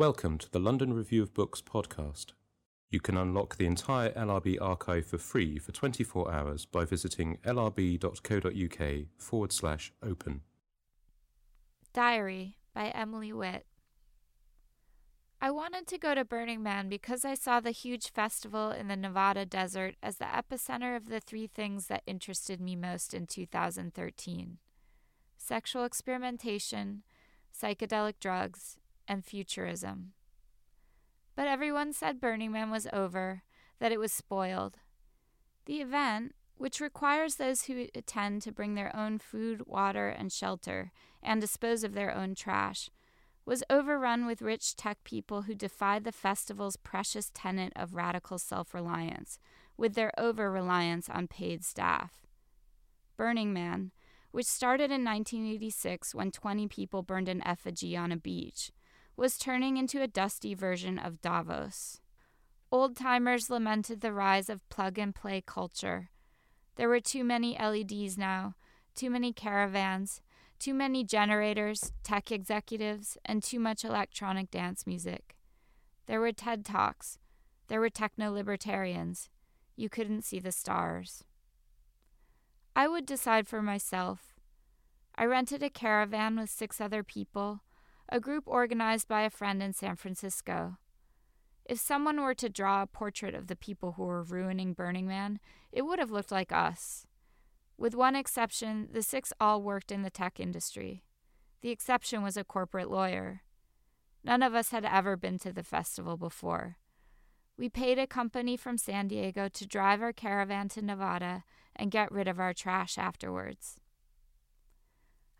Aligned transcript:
Welcome 0.00 0.38
to 0.38 0.50
the 0.50 0.58
London 0.58 0.94
Review 0.94 1.22
of 1.22 1.34
Books 1.34 1.60
podcast. 1.60 2.32
You 2.88 3.00
can 3.00 3.18
unlock 3.18 3.58
the 3.58 3.66
entire 3.66 4.08
LRB 4.12 4.56
archive 4.58 5.04
for 5.04 5.18
free 5.18 5.58
for 5.58 5.72
24 5.72 6.32
hours 6.32 6.64
by 6.64 6.86
visiting 6.86 7.36
lrb.co.uk 7.44 9.06
forward 9.18 9.52
slash 9.52 9.92
open. 10.02 10.40
Diary 11.92 12.56
by 12.72 12.86
Emily 12.86 13.30
Witt. 13.30 13.66
I 15.38 15.50
wanted 15.50 15.86
to 15.88 15.98
go 15.98 16.14
to 16.14 16.24
Burning 16.24 16.62
Man 16.62 16.88
because 16.88 17.26
I 17.26 17.34
saw 17.34 17.60
the 17.60 17.70
huge 17.70 18.10
festival 18.10 18.70
in 18.70 18.88
the 18.88 18.96
Nevada 18.96 19.44
desert 19.44 19.96
as 20.02 20.16
the 20.16 20.24
epicenter 20.24 20.96
of 20.96 21.10
the 21.10 21.20
three 21.20 21.46
things 21.46 21.88
that 21.88 22.04
interested 22.06 22.58
me 22.58 22.74
most 22.74 23.12
in 23.12 23.26
2013 23.26 24.56
sexual 25.36 25.84
experimentation, 25.84 27.02
psychedelic 27.54 28.14
drugs, 28.18 28.79
and 29.10 29.24
futurism. 29.24 30.12
But 31.34 31.48
everyone 31.48 31.92
said 31.92 32.20
Burning 32.20 32.52
Man 32.52 32.70
was 32.70 32.86
over, 32.92 33.42
that 33.80 33.90
it 33.90 33.98
was 33.98 34.12
spoiled. 34.12 34.76
The 35.66 35.80
event, 35.80 36.34
which 36.56 36.80
requires 36.80 37.34
those 37.34 37.62
who 37.62 37.88
attend 37.94 38.42
to 38.42 38.52
bring 38.52 38.74
their 38.74 38.94
own 38.94 39.18
food, 39.18 39.66
water, 39.66 40.08
and 40.08 40.32
shelter, 40.32 40.92
and 41.22 41.40
dispose 41.40 41.82
of 41.82 41.94
their 41.94 42.14
own 42.14 42.36
trash, 42.36 42.88
was 43.44 43.64
overrun 43.68 44.26
with 44.26 44.42
rich 44.42 44.76
tech 44.76 45.02
people 45.02 45.42
who 45.42 45.54
defied 45.56 46.04
the 46.04 46.12
festival's 46.12 46.76
precious 46.76 47.32
tenet 47.34 47.72
of 47.74 47.94
radical 47.94 48.38
self 48.38 48.72
reliance, 48.72 49.40
with 49.76 49.94
their 49.94 50.12
over 50.16 50.52
reliance 50.52 51.08
on 51.08 51.26
paid 51.26 51.64
staff. 51.64 52.26
Burning 53.16 53.52
Man, 53.52 53.90
which 54.30 54.46
started 54.46 54.92
in 54.92 55.04
1986 55.04 56.14
when 56.14 56.30
20 56.30 56.68
people 56.68 57.02
burned 57.02 57.28
an 57.28 57.42
effigy 57.44 57.96
on 57.96 58.12
a 58.12 58.16
beach, 58.16 58.70
was 59.16 59.38
turning 59.38 59.76
into 59.76 60.02
a 60.02 60.06
dusty 60.06 60.54
version 60.54 60.98
of 60.98 61.20
Davos. 61.20 62.00
Old 62.72 62.96
timers 62.96 63.50
lamented 63.50 64.00
the 64.00 64.12
rise 64.12 64.48
of 64.48 64.68
plug 64.68 64.98
and 64.98 65.14
play 65.14 65.42
culture. 65.44 66.10
There 66.76 66.88
were 66.88 67.00
too 67.00 67.24
many 67.24 67.58
LEDs 67.58 68.16
now, 68.16 68.54
too 68.94 69.10
many 69.10 69.32
caravans, 69.32 70.20
too 70.58 70.74
many 70.74 71.02
generators, 71.04 71.92
tech 72.04 72.30
executives, 72.30 73.18
and 73.24 73.42
too 73.42 73.58
much 73.58 73.84
electronic 73.84 74.50
dance 74.50 74.86
music. 74.86 75.36
There 76.06 76.20
were 76.20 76.32
TED 76.32 76.64
Talks. 76.64 77.18
There 77.68 77.80
were 77.80 77.90
techno 77.90 78.32
libertarians. 78.32 79.28
You 79.76 79.88
couldn't 79.88 80.22
see 80.22 80.38
the 80.38 80.52
stars. 80.52 81.24
I 82.76 82.88
would 82.88 83.06
decide 83.06 83.48
for 83.48 83.62
myself. 83.62 84.34
I 85.16 85.24
rented 85.24 85.62
a 85.62 85.70
caravan 85.70 86.36
with 86.36 86.50
six 86.50 86.80
other 86.80 87.02
people 87.02 87.60
a 88.10 88.20
group 88.20 88.44
organized 88.46 89.06
by 89.06 89.22
a 89.22 89.30
friend 89.30 89.62
in 89.62 89.72
San 89.72 89.94
Francisco. 89.94 90.78
If 91.64 91.78
someone 91.78 92.20
were 92.20 92.34
to 92.34 92.48
draw 92.48 92.82
a 92.82 92.86
portrait 92.86 93.34
of 93.34 93.46
the 93.46 93.54
people 93.54 93.92
who 93.92 94.02
were 94.02 94.24
ruining 94.24 94.72
Burning 94.72 95.06
Man, 95.06 95.38
it 95.70 95.82
would 95.82 96.00
have 96.00 96.10
looked 96.10 96.32
like 96.32 96.50
us. 96.50 97.06
With 97.78 97.94
one 97.94 98.16
exception, 98.16 98.88
the 98.92 99.02
six 99.02 99.32
all 99.40 99.62
worked 99.62 99.92
in 99.92 100.02
the 100.02 100.10
tech 100.10 100.40
industry. 100.40 101.04
The 101.62 101.70
exception 101.70 102.22
was 102.22 102.36
a 102.36 102.44
corporate 102.44 102.90
lawyer. 102.90 103.42
None 104.24 104.42
of 104.42 104.54
us 104.54 104.70
had 104.70 104.84
ever 104.84 105.16
been 105.16 105.38
to 105.38 105.52
the 105.52 105.62
festival 105.62 106.16
before. 106.16 106.76
We 107.56 107.68
paid 107.68 107.98
a 107.98 108.06
company 108.06 108.56
from 108.56 108.76
San 108.76 109.06
Diego 109.06 109.48
to 109.48 109.66
drive 109.66 110.02
our 110.02 110.12
caravan 110.12 110.68
to 110.70 110.82
Nevada 110.82 111.44
and 111.76 111.90
get 111.90 112.10
rid 112.10 112.26
of 112.26 112.40
our 112.40 112.52
trash 112.52 112.98
afterwards. 112.98 113.78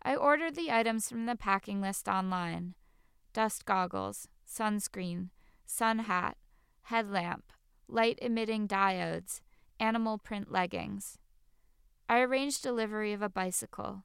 I 0.03 0.15
ordered 0.15 0.55
the 0.55 0.71
items 0.71 1.09
from 1.09 1.25
the 1.25 1.35
packing 1.35 1.81
list 1.81 2.07
online 2.07 2.75
dust 3.33 3.65
goggles, 3.65 4.27
sunscreen, 4.45 5.29
sun 5.65 5.99
hat, 5.99 6.35
headlamp, 6.83 7.53
light 7.87 8.19
emitting 8.21 8.67
diodes, 8.67 9.39
animal 9.79 10.17
print 10.17 10.51
leggings. 10.51 11.17
I 12.09 12.19
arranged 12.19 12.61
delivery 12.61 13.13
of 13.13 13.21
a 13.21 13.29
bicycle. 13.29 14.03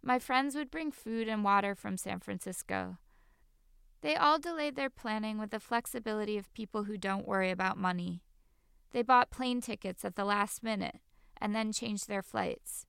My 0.00 0.20
friends 0.20 0.54
would 0.54 0.70
bring 0.70 0.92
food 0.92 1.28
and 1.28 1.42
water 1.42 1.74
from 1.74 1.96
San 1.96 2.20
Francisco. 2.20 2.98
They 4.00 4.14
all 4.14 4.38
delayed 4.38 4.76
their 4.76 4.90
planning 4.90 5.38
with 5.38 5.50
the 5.50 5.58
flexibility 5.58 6.36
of 6.36 6.52
people 6.52 6.84
who 6.84 6.98
don't 6.98 7.26
worry 7.26 7.50
about 7.50 7.78
money. 7.78 8.22
They 8.92 9.02
bought 9.02 9.30
plane 9.30 9.60
tickets 9.60 10.04
at 10.04 10.14
the 10.14 10.24
last 10.24 10.62
minute 10.62 11.00
and 11.40 11.54
then 11.54 11.72
changed 11.72 12.06
their 12.06 12.22
flights. 12.22 12.86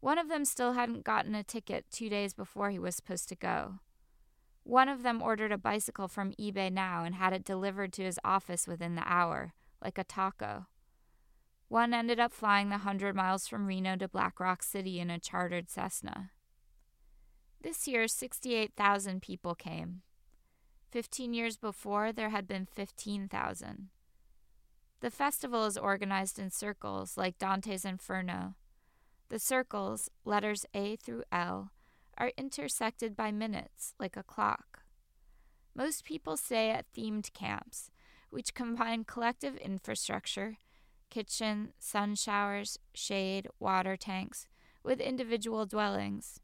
One 0.00 0.18
of 0.18 0.28
them 0.28 0.44
still 0.44 0.72
hadn't 0.72 1.04
gotten 1.04 1.34
a 1.34 1.42
ticket 1.42 1.86
two 1.90 2.08
days 2.08 2.34
before 2.34 2.70
he 2.70 2.78
was 2.78 2.94
supposed 2.94 3.28
to 3.30 3.36
go. 3.36 3.80
One 4.62 4.88
of 4.88 5.02
them 5.02 5.22
ordered 5.22 5.52
a 5.52 5.58
bicycle 5.58 6.08
from 6.08 6.32
eBay 6.32 6.72
now 6.72 7.04
and 7.04 7.14
had 7.14 7.32
it 7.32 7.44
delivered 7.44 7.92
to 7.94 8.02
his 8.02 8.18
office 8.24 8.66
within 8.66 8.96
the 8.96 9.04
hour, 9.06 9.54
like 9.82 9.96
a 9.96 10.04
taco. 10.04 10.66
One 11.68 11.94
ended 11.94 12.20
up 12.20 12.32
flying 12.32 12.68
the 12.68 12.78
hundred 12.78 13.16
miles 13.16 13.48
from 13.48 13.66
Reno 13.66 13.96
to 13.96 14.08
Black 14.08 14.38
Rock 14.38 14.62
City 14.62 15.00
in 15.00 15.10
a 15.10 15.18
chartered 15.18 15.68
Cessna. 15.70 16.30
This 17.62 17.88
year, 17.88 18.06
68,000 18.06 19.22
people 19.22 19.54
came. 19.54 20.02
Fifteen 20.90 21.34
years 21.34 21.56
before, 21.56 22.12
there 22.12 22.30
had 22.30 22.46
been 22.46 22.66
15,000. 22.66 23.88
The 25.00 25.10
festival 25.10 25.64
is 25.64 25.76
organized 25.76 26.38
in 26.38 26.50
circles, 26.50 27.16
like 27.16 27.38
Dante's 27.38 27.84
Inferno, 27.84 28.54
the 29.28 29.38
circles, 29.38 30.10
letters 30.24 30.66
A 30.74 30.96
through 30.96 31.24
L, 31.32 31.70
are 32.18 32.32
intersected 32.36 33.16
by 33.16 33.30
minutes, 33.30 33.94
like 33.98 34.16
a 34.16 34.22
clock. 34.22 34.82
Most 35.74 36.04
people 36.04 36.36
stay 36.36 36.70
at 36.70 36.86
themed 36.96 37.32
camps, 37.32 37.90
which 38.30 38.54
combine 38.54 39.04
collective 39.04 39.56
infrastructure 39.56 40.56
kitchen, 41.10 41.72
sun 41.78 42.14
showers, 42.14 42.78
shade, 42.94 43.48
water 43.60 43.96
tanks 43.96 44.48
with 44.82 45.00
individual 45.00 45.66
dwellings. 45.66 46.40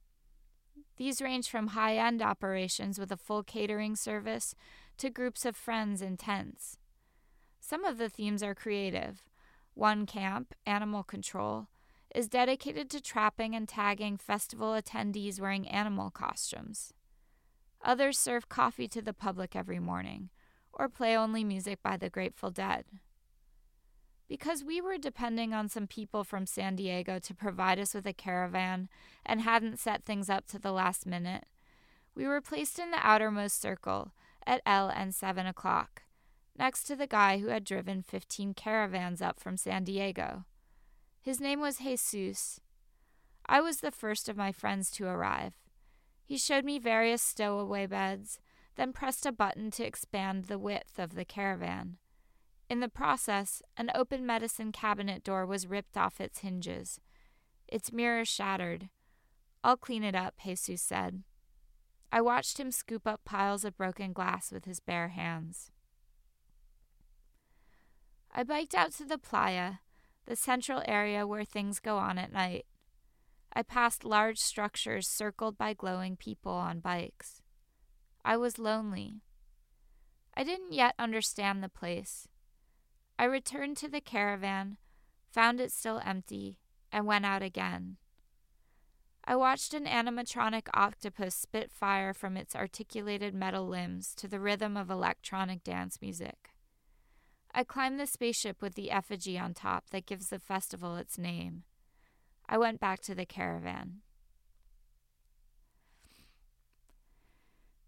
These 0.97 1.22
range 1.22 1.49
from 1.49 1.69
high 1.69 1.97
end 1.97 2.22
operations 2.22 2.99
with 2.99 3.10
a 3.10 3.16
full 3.16 3.43
catering 3.43 3.97
service 3.97 4.54
to 4.99 5.10
groups 5.10 5.44
of 5.44 5.56
friends 5.56 6.03
in 6.03 6.16
tents. 6.16 6.78
Some 7.60 7.84
of 7.84 7.99
the 7.99 8.09
themes 8.09 8.43
are 8.43 8.54
creative. 8.54 9.22
One 9.75 10.06
camp, 10.06 10.54
animal 10.66 11.03
control, 11.03 11.69
is 12.15 12.28
dedicated 12.28 12.91
to 12.91 13.00
trapping 13.00 13.55
and 13.55 13.69
tagging 13.69 14.17
festival 14.17 14.73
attendees 14.73 15.41
wearing 15.41 15.69
animal 15.69 16.11
costumes. 16.11 16.93
Others 17.84 18.19
serve 18.19 18.49
coffee 18.49 18.89
to 18.89 19.03
the 19.03 19.12
public 19.12 19.56
every 19.56 19.78
morning, 19.78 20.31
or 20.73 20.89
play 20.89 21.17
only 21.17 21.43
music 21.43 21.83
by 21.83 21.97
the 21.97 22.11
Grateful 22.11 22.50
Dead. 22.50 22.84
Because 24.28 24.65
we 24.65 24.81
were 24.81 24.99
depending 24.99 25.53
on 25.53 25.69
some 25.69 25.87
people 25.87 26.25
from 26.25 26.47
San 26.47 26.77
Diego 26.77 27.19
to 27.19 27.34
provide 27.34 27.78
us 27.78 27.93
with 27.93 28.06
a 28.06 28.12
caravan 28.12 28.89
and 29.27 29.43
hadn't 29.43 29.79
set 29.79 30.05
things 30.05 30.31
up 30.31 30.47
to 30.47 30.59
the 30.59 30.73
last 30.73 31.06
minute, 31.06 31.44
we 32.15 32.27
were 32.27 32.41
placed 32.41 32.79
in 32.79 32.91
the 32.91 33.06
outermost 33.06 33.61
circle 33.61 34.12
at 34.47 34.62
L 34.65 34.89
and 34.89 35.14
7 35.14 35.47
o'clock, 35.47 36.03
next 36.59 36.85
to 36.85 36.97
the 36.97 37.06
guy 37.06 37.38
who 37.38 37.49
had 37.49 37.64
driven 37.64 38.03
15 38.03 38.55
caravans 38.55 39.20
up 39.20 39.41
from 39.41 39.56
San 39.56 39.85
Diego. 39.85 40.44
His 41.23 41.41
name 41.41 41.61
was 41.61 41.79
Jesus. 41.79 42.61
I 43.47 43.61
was 43.61 43.79
the 43.79 43.93
first 43.93 44.29
of 44.29 44.37
my 44.37 44.51
friends 44.51 44.91
to 44.93 45.07
arrive. 45.07 45.55
He 46.25 46.37
showed 46.37 46.65
me 46.65 46.81
various 46.81 47.23
stowaway 47.23 47.87
beds, 47.87 48.41
then 48.75 48.93
pressed 48.93 49.25
a 49.25 49.31
button 49.31 49.71
to 49.73 49.87
expand 49.87 50.47
the 50.47 50.59
width 50.59 50.99
of 50.99 51.15
the 51.15 51.25
caravan. 51.25 51.99
In 52.69 52.81
the 52.81 52.89
process, 52.89 53.63
an 53.77 53.91
open 53.95 54.27
medicine 54.27 54.73
cabinet 54.73 55.23
door 55.23 55.47
was 55.47 55.67
ripped 55.69 55.97
off 55.97 56.21
its 56.21 56.41
hinges. 56.41 57.01
Its 57.69 57.93
mirror 57.93 58.25
shattered. 58.25 58.89
I'll 59.63 59.77
clean 59.77 60.03
it 60.03 60.17
up, 60.17 60.35
Jesus 60.43 60.83
said. 60.83 61.23
I 62.11 62.21
watched 62.21 62.59
him 62.59 62.73
scoop 62.73 63.07
up 63.07 63.21
piles 63.25 63.65
of 63.65 63.77
broken 63.77 64.13
glass 64.13 64.51
with 64.51 64.65
his 64.65 64.81
bare 64.81 65.09
hands. 65.09 65.71
I 68.35 68.43
biked 68.43 68.75
out 68.75 68.93
to 68.95 69.05
the 69.05 69.19
playa, 69.19 69.75
the 70.27 70.37
central 70.37 70.83
area 70.87 71.27
where 71.27 71.45
things 71.45 71.81
go 71.81 71.99
on 71.99 72.19
at 72.19 72.33
night. 72.33 72.67
I 73.53 73.63
passed 73.63 74.05
large 74.05 74.39
structures 74.39 75.09
circled 75.09 75.59
by 75.59 75.75
glowing 75.75 76.17
people 76.17 76.53
on 76.53 76.81
bikes. 76.81 77.43
I 78.25 78.37
was 78.37 78.59
lonely. 78.59 79.21
I 80.35 80.45
didn't 80.45 80.73
yet 80.73 80.95
understand 80.99 81.63
the 81.63 81.69
place. 81.69 82.29
I 83.19 83.25
returned 83.25 83.77
to 83.79 83.89
the 83.89 84.01
caravan, 84.01 84.79
found 85.31 85.61
it 85.61 85.71
still 85.71 86.01
empty, 86.05 86.57
and 86.91 87.07
went 87.07 87.27
out 87.27 87.43
again. 87.43 87.97
I 89.25 89.37
watched 89.37 89.73
an 89.75 89.85
animatronic 89.85 90.69
octopus 90.75 91.35
spit 91.35 91.71
fire 91.71 92.13
from 92.13 92.37
its 92.37 92.57
articulated 92.57 93.35
metal 93.35 93.69
limbs 93.69 94.15
to 94.17 94.27
the 94.27 94.41
rhythm 94.41 94.77
of 94.77 94.91
electronic 94.91 95.63
dance 95.63 95.99
music. 96.01 96.51
I 97.54 97.64
climbed 97.64 98.00
the 98.00 98.06
spaceship 98.06 98.62
with 98.62 98.75
the 98.75 98.90
effigy 98.90 99.38
on 99.38 99.52
top 99.52 99.90
that 99.90 100.06
gives 100.06 100.28
the 100.28 100.38
festival 100.38 100.96
its 100.96 101.19
name. 101.19 101.64
I 102.49 102.56
went 102.58 102.81
back 102.81 103.00
to 103.02 103.14
the 103.14 103.26
caravan. 103.26 104.00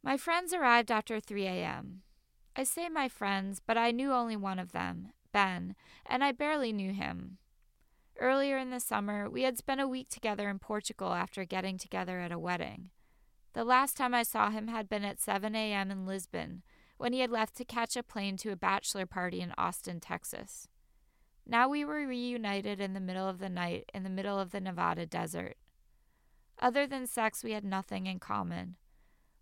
My 0.02 0.18
friends 0.18 0.52
arrived 0.52 0.90
after 0.90 1.18
3 1.18 1.46
a.m. 1.46 2.02
I 2.54 2.64
say 2.64 2.88
my 2.90 3.08
friends, 3.08 3.60
but 3.66 3.78
I 3.78 3.90
knew 3.90 4.12
only 4.12 4.36
one 4.36 4.58
of 4.58 4.72
them, 4.72 5.08
Ben, 5.32 5.74
and 6.06 6.22
I 6.22 6.32
barely 6.32 6.72
knew 6.72 6.92
him. 6.92 7.38
Earlier 8.20 8.58
in 8.58 8.70
the 8.70 8.80
summer, 8.80 9.28
we 9.28 9.42
had 9.42 9.58
spent 9.58 9.80
a 9.80 9.88
week 9.88 10.08
together 10.08 10.48
in 10.50 10.58
Portugal 10.58 11.14
after 11.14 11.44
getting 11.44 11.78
together 11.78 12.20
at 12.20 12.30
a 12.30 12.38
wedding. 12.38 12.90
The 13.54 13.64
last 13.64 13.96
time 13.96 14.14
I 14.14 14.24
saw 14.24 14.50
him 14.50 14.68
had 14.68 14.88
been 14.88 15.04
at 15.04 15.20
7 15.20 15.54
a.m. 15.56 15.90
in 15.90 16.06
Lisbon, 16.06 16.62
when 16.96 17.12
he 17.12 17.20
had 17.20 17.30
left 17.30 17.56
to 17.56 17.64
catch 17.64 17.96
a 17.96 18.02
plane 18.02 18.36
to 18.38 18.50
a 18.50 18.56
bachelor 18.56 19.06
party 19.06 19.40
in 19.40 19.52
Austin, 19.58 20.00
Texas. 20.00 20.68
Now 21.46 21.68
we 21.68 21.84
were 21.84 22.06
reunited 22.06 22.80
in 22.80 22.94
the 22.94 23.00
middle 23.00 23.28
of 23.28 23.38
the 23.38 23.48
night 23.48 23.90
in 23.92 24.02
the 24.02 24.10
middle 24.10 24.38
of 24.38 24.50
the 24.50 24.60
Nevada 24.60 25.04
desert. 25.06 25.56
Other 26.60 26.86
than 26.86 27.06
sex, 27.06 27.44
we 27.44 27.52
had 27.52 27.64
nothing 27.64 28.06
in 28.06 28.18
common. 28.18 28.76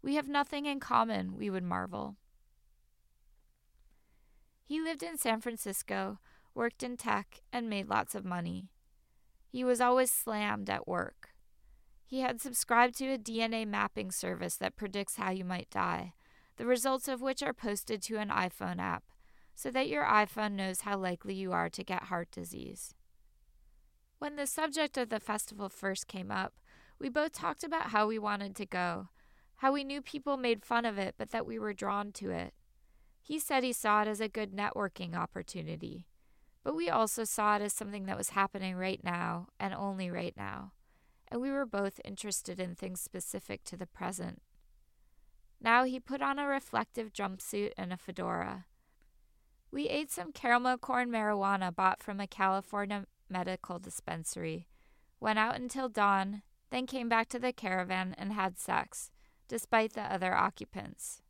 We 0.03 0.17
have 0.17 0.29
nothing 0.29 0.67
in 0.67 0.81
common, 0.81 1.37
we 1.37 1.51
would 1.51 1.63
marvel. 1.63 2.17
He 4.65 4.81
lived 4.81 5.03
in 5.03 5.19
San 5.19 5.41
Francisco, 5.41 6.19
worked 6.55 6.83
in 6.83 6.97
tech, 6.97 7.43
and 7.53 7.69
made 7.69 7.89
lots 7.89 8.15
of 8.15 8.25
money. 8.25 8.71
He 9.49 9.63
was 9.63 9.81
always 9.81 10.11
slammed 10.11 10.71
at 10.71 10.89
work. 10.89 11.35
He 12.07 12.21
had 12.21 12.41
subscribed 12.41 12.97
to 12.99 13.13
a 13.13 13.19
DNA 13.19 13.67
mapping 13.67 14.11
service 14.11 14.57
that 14.57 14.77
predicts 14.77 15.17
how 15.17 15.31
you 15.31 15.45
might 15.45 15.71
die, 15.71 16.15
the 16.63 16.69
results 16.69 17.09
of 17.09 17.21
which 17.21 17.43
are 17.43 17.53
posted 17.53 18.01
to 18.01 18.19
an 18.19 18.29
iPhone 18.29 18.79
app, 18.79 19.03
so 19.53 19.69
that 19.69 19.89
your 19.89 20.05
iPhone 20.05 20.53
knows 20.53 20.83
how 20.83 20.97
likely 20.97 21.35
you 21.35 21.51
are 21.51 21.69
to 21.69 21.83
get 21.83 22.05
heart 22.05 22.31
disease. 22.31 22.95
When 24.21 24.37
the 24.37 24.47
subject 24.47 24.97
of 24.97 25.09
the 25.09 25.19
festival 25.19 25.69
first 25.69 26.07
came 26.07 26.31
up, 26.31 26.53
we 27.01 27.09
both 27.09 27.33
talked 27.33 27.65
about 27.65 27.89
how 27.89 28.07
we 28.07 28.17
wanted 28.17 28.55
to 28.55 28.65
go, 28.65 29.09
how 29.57 29.73
we 29.73 29.83
knew 29.83 30.01
people 30.01 30.37
made 30.37 30.65
fun 30.65 30.85
of 30.85 30.99
it, 30.99 31.17
but 31.19 31.33
that 31.33 31.47
we 31.47 31.59
were 31.59 31.75
drawn 31.75 32.13
to 32.13 32.31
it. 32.31 32.55
He 33.21 33.41
said 33.41 33.65
he 33.65 33.73
saw 33.73 34.03
it 34.03 34.07
as 34.07 34.21
a 34.21 34.29
good 34.29 34.53
networking 34.53 35.17
opportunity, 35.17 36.07
but 36.63 36.77
we 36.77 36.89
also 36.89 37.25
saw 37.25 37.57
it 37.57 37.63
as 37.63 37.73
something 37.73 38.07
that 38.07 38.17
was 38.17 38.29
happening 38.29 38.77
right 38.77 39.03
now 39.03 39.49
and 39.59 39.75
only 39.75 40.13
right 40.13 40.35
now, 40.37 40.75
and 41.27 41.41
we 41.41 41.51
were 41.51 41.67
both 41.67 42.01
interested 42.05 42.61
in 42.61 42.77
things 42.77 43.01
specific 43.01 43.65
to 43.65 43.77
the 43.77 43.89
present. 43.89 44.43
Now 45.63 45.85
he 45.85 46.01
put 46.01 46.21
on 46.21 46.41
a 46.41 46.47
reflective 46.47 47.13
jumpsuit 47.13 47.71
and 47.79 47.93
a 47.93 47.97
fedora. 47.97 48.67
We 49.71 49.89
ate 49.89 50.11
some 50.11 50.33
caramel 50.33 50.77
corn 50.77 51.09
marijuana 51.09 51.75
bought 51.75 52.03
from 52.03 52.19
a 52.19 52.27
California 52.27 53.07
medical 53.29 53.79
dispensary, 53.79 54.67
went 55.21 55.39
out 55.39 55.55
until 55.55 55.89
dawn, 55.89 56.43
then 56.71 56.87
came 56.87 57.09
back 57.09 57.29
to 57.29 57.39
the 57.39 57.53
caravan 57.53 58.15
and 58.19 58.33
had 58.33 58.59
sex, 58.59 59.11
despite 59.47 59.93
the 59.93 60.03
other 60.03 60.35
occupants. 60.35 61.23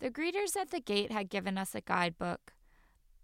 The 0.00 0.10
greeters 0.10 0.56
at 0.56 0.70
the 0.70 0.80
gate 0.80 1.12
had 1.12 1.30
given 1.30 1.56
us 1.56 1.74
a 1.74 1.80
guidebook. 1.80 2.54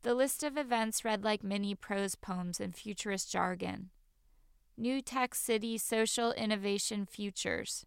The 0.02 0.14
list 0.14 0.44
of 0.44 0.56
events 0.56 1.04
read 1.04 1.24
like 1.24 1.42
mini 1.42 1.74
prose 1.74 2.14
poems 2.14 2.60
in 2.60 2.72
futurist 2.72 3.32
jargon. 3.32 3.90
New 4.76 5.02
Tech 5.02 5.34
City 5.34 5.78
Social 5.78 6.32
Innovation 6.32 7.06
Futures. 7.06 7.86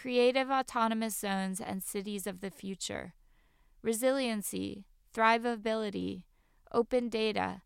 Creative 0.00 0.48
Autonomous 0.50 1.14
Zones 1.14 1.60
and 1.60 1.82
Cities 1.82 2.26
of 2.26 2.40
the 2.40 2.50
Future. 2.50 3.12
Resiliency, 3.82 4.86
Thrivability, 5.14 6.22
Open 6.72 7.10
Data, 7.10 7.60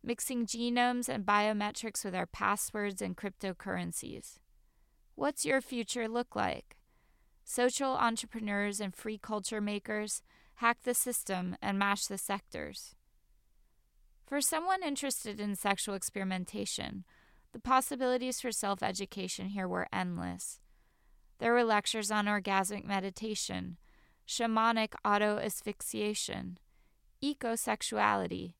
Mixing 0.00 0.46
Genomes 0.46 1.08
and 1.08 1.26
Biometrics 1.26 2.04
with 2.04 2.14
our 2.14 2.26
passwords 2.26 3.02
and 3.02 3.16
cryptocurrencies. 3.16 4.38
What's 5.16 5.44
your 5.44 5.60
future 5.60 6.06
look 6.06 6.36
like? 6.36 6.76
Social 7.44 7.96
entrepreneurs 7.96 8.78
and 8.78 8.94
free 8.94 9.18
culture 9.18 9.60
makers 9.60 10.22
hack 10.56 10.78
the 10.84 10.94
system 10.94 11.56
and 11.60 11.76
mash 11.76 12.06
the 12.06 12.18
sectors. 12.18 12.94
For 14.28 14.40
someone 14.40 14.84
interested 14.84 15.40
in 15.40 15.56
sexual 15.56 15.96
experimentation, 15.96 17.04
the 17.52 17.58
possibilities 17.58 18.40
for 18.40 18.52
self 18.52 18.80
education 18.80 19.48
here 19.48 19.66
were 19.66 19.88
endless. 19.92 20.60
There 21.40 21.54
were 21.54 21.64
lectures 21.64 22.10
on 22.10 22.26
orgasmic 22.26 22.84
meditation, 22.84 23.78
shamanic 24.28 24.92
auto 25.02 25.38
asphyxiation, 25.38 26.58
ecosexuality, 27.24 28.52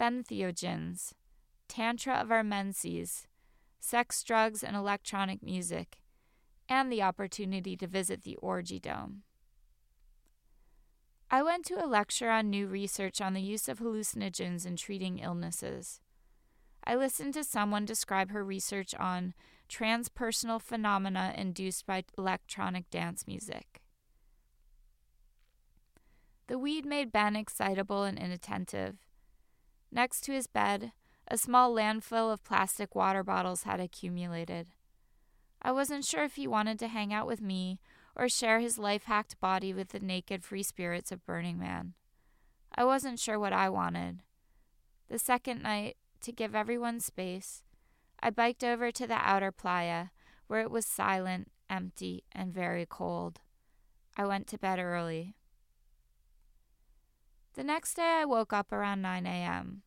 femtheogens, 0.00 1.12
tantra 1.66 2.14
of 2.14 2.30
our 2.30 2.44
menses, 2.44 3.26
sex, 3.80 4.22
drugs, 4.22 4.62
and 4.62 4.76
electronic 4.76 5.42
music, 5.42 5.98
and 6.68 6.90
the 6.90 7.02
opportunity 7.02 7.76
to 7.76 7.86
visit 7.88 8.22
the 8.22 8.36
Orgy 8.36 8.78
Dome. 8.78 9.24
I 11.32 11.42
went 11.42 11.64
to 11.66 11.84
a 11.84 11.86
lecture 11.86 12.30
on 12.30 12.48
new 12.48 12.68
research 12.68 13.20
on 13.20 13.34
the 13.34 13.42
use 13.42 13.68
of 13.68 13.80
hallucinogens 13.80 14.64
in 14.64 14.76
treating 14.76 15.18
illnesses. 15.18 16.00
I 16.84 16.94
listened 16.94 17.34
to 17.34 17.42
someone 17.42 17.84
describe 17.84 18.30
her 18.30 18.44
research 18.44 18.94
on 18.94 19.34
transpersonal 19.68 20.60
phenomena 20.60 21.34
induced 21.36 21.86
by 21.86 22.04
electronic 22.16 22.90
dance 22.90 23.26
music. 23.26 23.82
The 26.46 26.58
weed 26.58 26.84
made 26.84 27.12
Ben 27.12 27.36
excitable 27.36 28.04
and 28.04 28.18
inattentive. 28.18 28.98
Next 29.90 30.22
to 30.22 30.32
his 30.32 30.46
bed, 30.46 30.92
a 31.28 31.38
small 31.38 31.74
landfill 31.74 32.32
of 32.32 32.44
plastic 32.44 32.94
water 32.94 33.22
bottles 33.22 33.62
had 33.62 33.80
accumulated. 33.80 34.68
I 35.62 35.72
wasn't 35.72 36.04
sure 36.04 36.24
if 36.24 36.34
he 36.34 36.46
wanted 36.46 36.78
to 36.80 36.88
hang 36.88 37.14
out 37.14 37.26
with 37.26 37.40
me 37.40 37.80
or 38.14 38.28
share 38.28 38.60
his 38.60 38.78
life 38.78 39.04
hacked 39.04 39.40
body 39.40 39.72
with 39.72 39.88
the 39.88 40.00
naked 40.00 40.44
free 40.44 40.62
spirits 40.62 41.10
of 41.10 41.24
Burning 41.24 41.58
Man. 41.58 41.94
I 42.74 42.84
wasn't 42.84 43.18
sure 43.18 43.38
what 43.38 43.52
I 43.52 43.70
wanted. 43.70 44.20
The 45.08 45.18
second 45.18 45.62
night, 45.62 45.96
to 46.22 46.32
give 46.32 46.54
everyone 46.54 47.00
space, 47.00 47.62
I 48.24 48.30
biked 48.30 48.64
over 48.64 48.90
to 48.90 49.06
the 49.06 49.18
outer 49.20 49.52
playa, 49.52 50.06
where 50.46 50.62
it 50.62 50.70
was 50.70 50.86
silent, 50.86 51.52
empty, 51.68 52.24
and 52.32 52.54
very 52.54 52.86
cold. 52.86 53.40
I 54.16 54.24
went 54.24 54.46
to 54.46 54.58
bed 54.58 54.78
early. 54.78 55.34
The 57.52 57.64
next 57.64 57.96
day, 57.96 58.16
I 58.20 58.24
woke 58.24 58.54
up 58.54 58.72
around 58.72 59.02
9 59.02 59.26
a.m. 59.26 59.82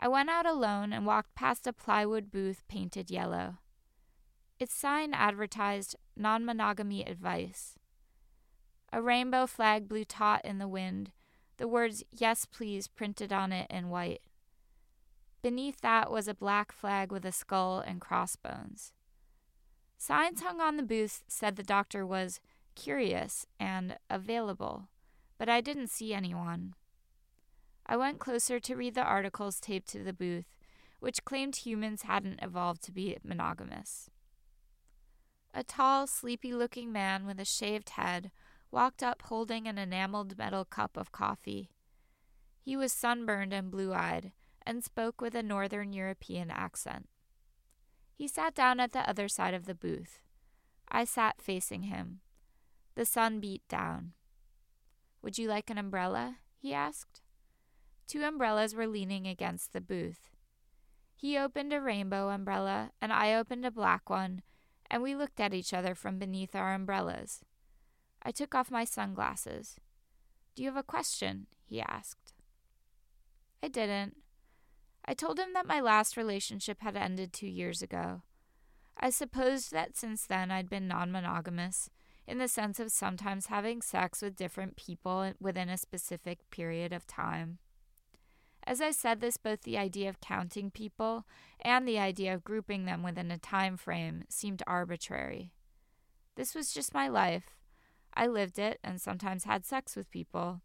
I 0.00 0.08
went 0.08 0.30
out 0.30 0.46
alone 0.46 0.92
and 0.92 1.06
walked 1.06 1.36
past 1.36 1.68
a 1.68 1.72
plywood 1.72 2.32
booth 2.32 2.64
painted 2.66 3.08
yellow. 3.08 3.58
Its 4.58 4.74
sign 4.74 5.14
advertised 5.14 5.94
non 6.16 6.44
monogamy 6.44 7.04
advice. 7.04 7.78
A 8.92 9.00
rainbow 9.00 9.46
flag 9.46 9.86
blew 9.86 10.04
taut 10.04 10.44
in 10.44 10.58
the 10.58 10.66
wind, 10.66 11.12
the 11.58 11.68
words 11.68 12.02
Yes, 12.10 12.46
please 12.46 12.88
printed 12.88 13.32
on 13.32 13.52
it 13.52 13.70
in 13.70 13.90
white. 13.90 14.22
Beneath 15.44 15.82
that 15.82 16.10
was 16.10 16.26
a 16.26 16.32
black 16.32 16.72
flag 16.72 17.12
with 17.12 17.26
a 17.26 17.30
skull 17.30 17.80
and 17.80 18.00
crossbones. 18.00 18.94
Signs 19.98 20.40
hung 20.40 20.58
on 20.58 20.78
the 20.78 20.82
booth 20.82 21.22
said 21.28 21.56
the 21.56 21.62
doctor 21.62 22.06
was 22.06 22.40
curious 22.74 23.44
and 23.60 23.98
available, 24.08 24.88
but 25.36 25.50
I 25.50 25.60
didn't 25.60 25.90
see 25.90 26.14
anyone. 26.14 26.72
I 27.84 27.98
went 27.98 28.20
closer 28.20 28.58
to 28.58 28.74
read 28.74 28.94
the 28.94 29.02
articles 29.02 29.60
taped 29.60 29.86
to 29.88 30.02
the 30.02 30.14
booth, 30.14 30.46
which 30.98 31.26
claimed 31.26 31.56
humans 31.56 32.04
hadn't 32.04 32.40
evolved 32.42 32.82
to 32.84 32.92
be 32.92 33.18
monogamous. 33.22 34.08
A 35.52 35.62
tall, 35.62 36.06
sleepy 36.06 36.54
looking 36.54 36.90
man 36.90 37.26
with 37.26 37.38
a 37.38 37.44
shaved 37.44 37.90
head 37.90 38.30
walked 38.70 39.02
up 39.02 39.20
holding 39.20 39.68
an 39.68 39.76
enameled 39.76 40.38
metal 40.38 40.64
cup 40.64 40.96
of 40.96 41.12
coffee. 41.12 41.68
He 42.62 42.78
was 42.78 42.94
sunburned 42.94 43.52
and 43.52 43.70
blue 43.70 43.92
eyed 43.92 44.32
and 44.66 44.82
spoke 44.82 45.20
with 45.20 45.34
a 45.34 45.42
Northern 45.42 45.92
European 45.92 46.50
accent. 46.50 47.08
He 48.12 48.28
sat 48.28 48.54
down 48.54 48.80
at 48.80 48.92
the 48.92 49.08
other 49.08 49.28
side 49.28 49.54
of 49.54 49.66
the 49.66 49.74
booth. 49.74 50.20
I 50.88 51.04
sat 51.04 51.40
facing 51.40 51.84
him. 51.84 52.20
The 52.94 53.04
sun 53.04 53.40
beat 53.40 53.62
down. 53.68 54.12
Would 55.22 55.38
you 55.38 55.48
like 55.48 55.70
an 55.70 55.78
umbrella? 55.78 56.36
he 56.56 56.72
asked. 56.72 57.20
Two 58.06 58.22
umbrellas 58.22 58.74
were 58.74 58.86
leaning 58.86 59.26
against 59.26 59.72
the 59.72 59.80
booth. 59.80 60.30
He 61.16 61.38
opened 61.38 61.72
a 61.72 61.80
rainbow 61.80 62.28
umbrella, 62.28 62.90
and 63.00 63.12
I 63.12 63.34
opened 63.34 63.64
a 63.64 63.70
black 63.70 64.10
one 64.10 64.42
and 64.90 65.02
we 65.02 65.14
looked 65.14 65.40
at 65.40 65.54
each 65.54 65.74
other 65.74 65.94
from 65.94 66.18
beneath 66.18 66.54
our 66.54 66.74
umbrellas. 66.74 67.40
I 68.22 68.30
took 68.30 68.54
off 68.54 68.70
my 68.70 68.84
sunglasses. 68.84 69.76
Do 70.54 70.62
you 70.62 70.68
have 70.68 70.76
a 70.76 70.82
question? 70.82 71.46
he 71.64 71.80
asked. 71.80 72.32
I 73.62 73.68
didn't. 73.68 74.18
I 75.06 75.14
told 75.14 75.38
him 75.38 75.52
that 75.52 75.66
my 75.66 75.80
last 75.80 76.16
relationship 76.16 76.80
had 76.80 76.96
ended 76.96 77.32
two 77.32 77.46
years 77.46 77.82
ago. 77.82 78.22
I 78.96 79.10
supposed 79.10 79.72
that 79.72 79.96
since 79.96 80.26
then 80.26 80.50
I'd 80.50 80.70
been 80.70 80.88
non 80.88 81.12
monogamous, 81.12 81.90
in 82.26 82.38
the 82.38 82.48
sense 82.48 82.80
of 82.80 82.90
sometimes 82.90 83.46
having 83.46 83.82
sex 83.82 84.22
with 84.22 84.36
different 84.36 84.76
people 84.76 85.32
within 85.40 85.68
a 85.68 85.76
specific 85.76 86.38
period 86.50 86.92
of 86.92 87.06
time. 87.06 87.58
As 88.66 88.80
I 88.80 88.92
said 88.92 89.20
this, 89.20 89.36
both 89.36 89.62
the 89.62 89.76
idea 89.76 90.08
of 90.08 90.20
counting 90.20 90.70
people 90.70 91.26
and 91.60 91.86
the 91.86 91.98
idea 91.98 92.32
of 92.32 92.44
grouping 92.44 92.86
them 92.86 93.02
within 93.02 93.30
a 93.30 93.36
time 93.36 93.76
frame 93.76 94.24
seemed 94.30 94.62
arbitrary. 94.66 95.52
This 96.36 96.54
was 96.54 96.72
just 96.72 96.94
my 96.94 97.08
life. 97.08 97.56
I 98.14 98.26
lived 98.26 98.58
it 98.58 98.80
and 98.82 99.00
sometimes 99.00 99.44
had 99.44 99.66
sex 99.66 99.94
with 99.94 100.10
people. 100.10 100.62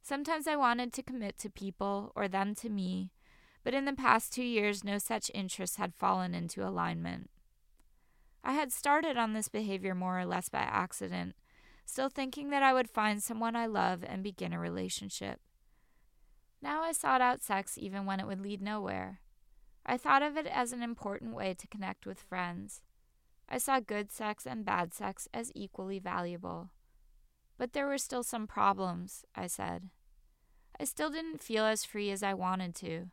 Sometimes 0.00 0.46
I 0.46 0.54
wanted 0.54 0.92
to 0.92 1.02
commit 1.02 1.38
to 1.38 1.50
people 1.50 2.12
or 2.14 2.28
them 2.28 2.54
to 2.56 2.68
me, 2.68 3.10
but 3.66 3.74
in 3.74 3.84
the 3.84 3.92
past 3.92 4.32
two 4.32 4.44
years, 4.44 4.84
no 4.84 4.96
such 4.96 5.28
interests 5.34 5.76
had 5.76 5.92
fallen 5.92 6.36
into 6.36 6.64
alignment. 6.64 7.28
I 8.44 8.52
had 8.52 8.70
started 8.70 9.16
on 9.16 9.32
this 9.32 9.48
behavior 9.48 9.92
more 9.92 10.20
or 10.20 10.24
less 10.24 10.48
by 10.48 10.60
accident, 10.60 11.34
still 11.84 12.08
thinking 12.08 12.50
that 12.50 12.62
I 12.62 12.72
would 12.72 12.88
find 12.88 13.20
someone 13.20 13.56
I 13.56 13.66
love 13.66 14.04
and 14.06 14.22
begin 14.22 14.52
a 14.52 14.60
relationship. 14.60 15.40
Now 16.62 16.82
I 16.82 16.92
sought 16.92 17.20
out 17.20 17.42
sex 17.42 17.76
even 17.76 18.06
when 18.06 18.20
it 18.20 18.28
would 18.28 18.40
lead 18.40 18.62
nowhere. 18.62 19.18
I 19.84 19.96
thought 19.96 20.22
of 20.22 20.36
it 20.36 20.46
as 20.46 20.72
an 20.72 20.84
important 20.84 21.34
way 21.34 21.52
to 21.54 21.66
connect 21.66 22.06
with 22.06 22.20
friends. 22.20 22.82
I 23.48 23.58
saw 23.58 23.80
good 23.80 24.12
sex 24.12 24.46
and 24.46 24.64
bad 24.64 24.94
sex 24.94 25.26
as 25.34 25.50
equally 25.56 25.98
valuable. 25.98 26.70
But 27.58 27.72
there 27.72 27.88
were 27.88 27.98
still 27.98 28.22
some 28.22 28.46
problems, 28.46 29.24
I 29.34 29.48
said. 29.48 29.90
I 30.78 30.84
still 30.84 31.10
didn't 31.10 31.42
feel 31.42 31.64
as 31.64 31.84
free 31.84 32.12
as 32.12 32.22
I 32.22 32.32
wanted 32.32 32.76
to. 32.76 33.06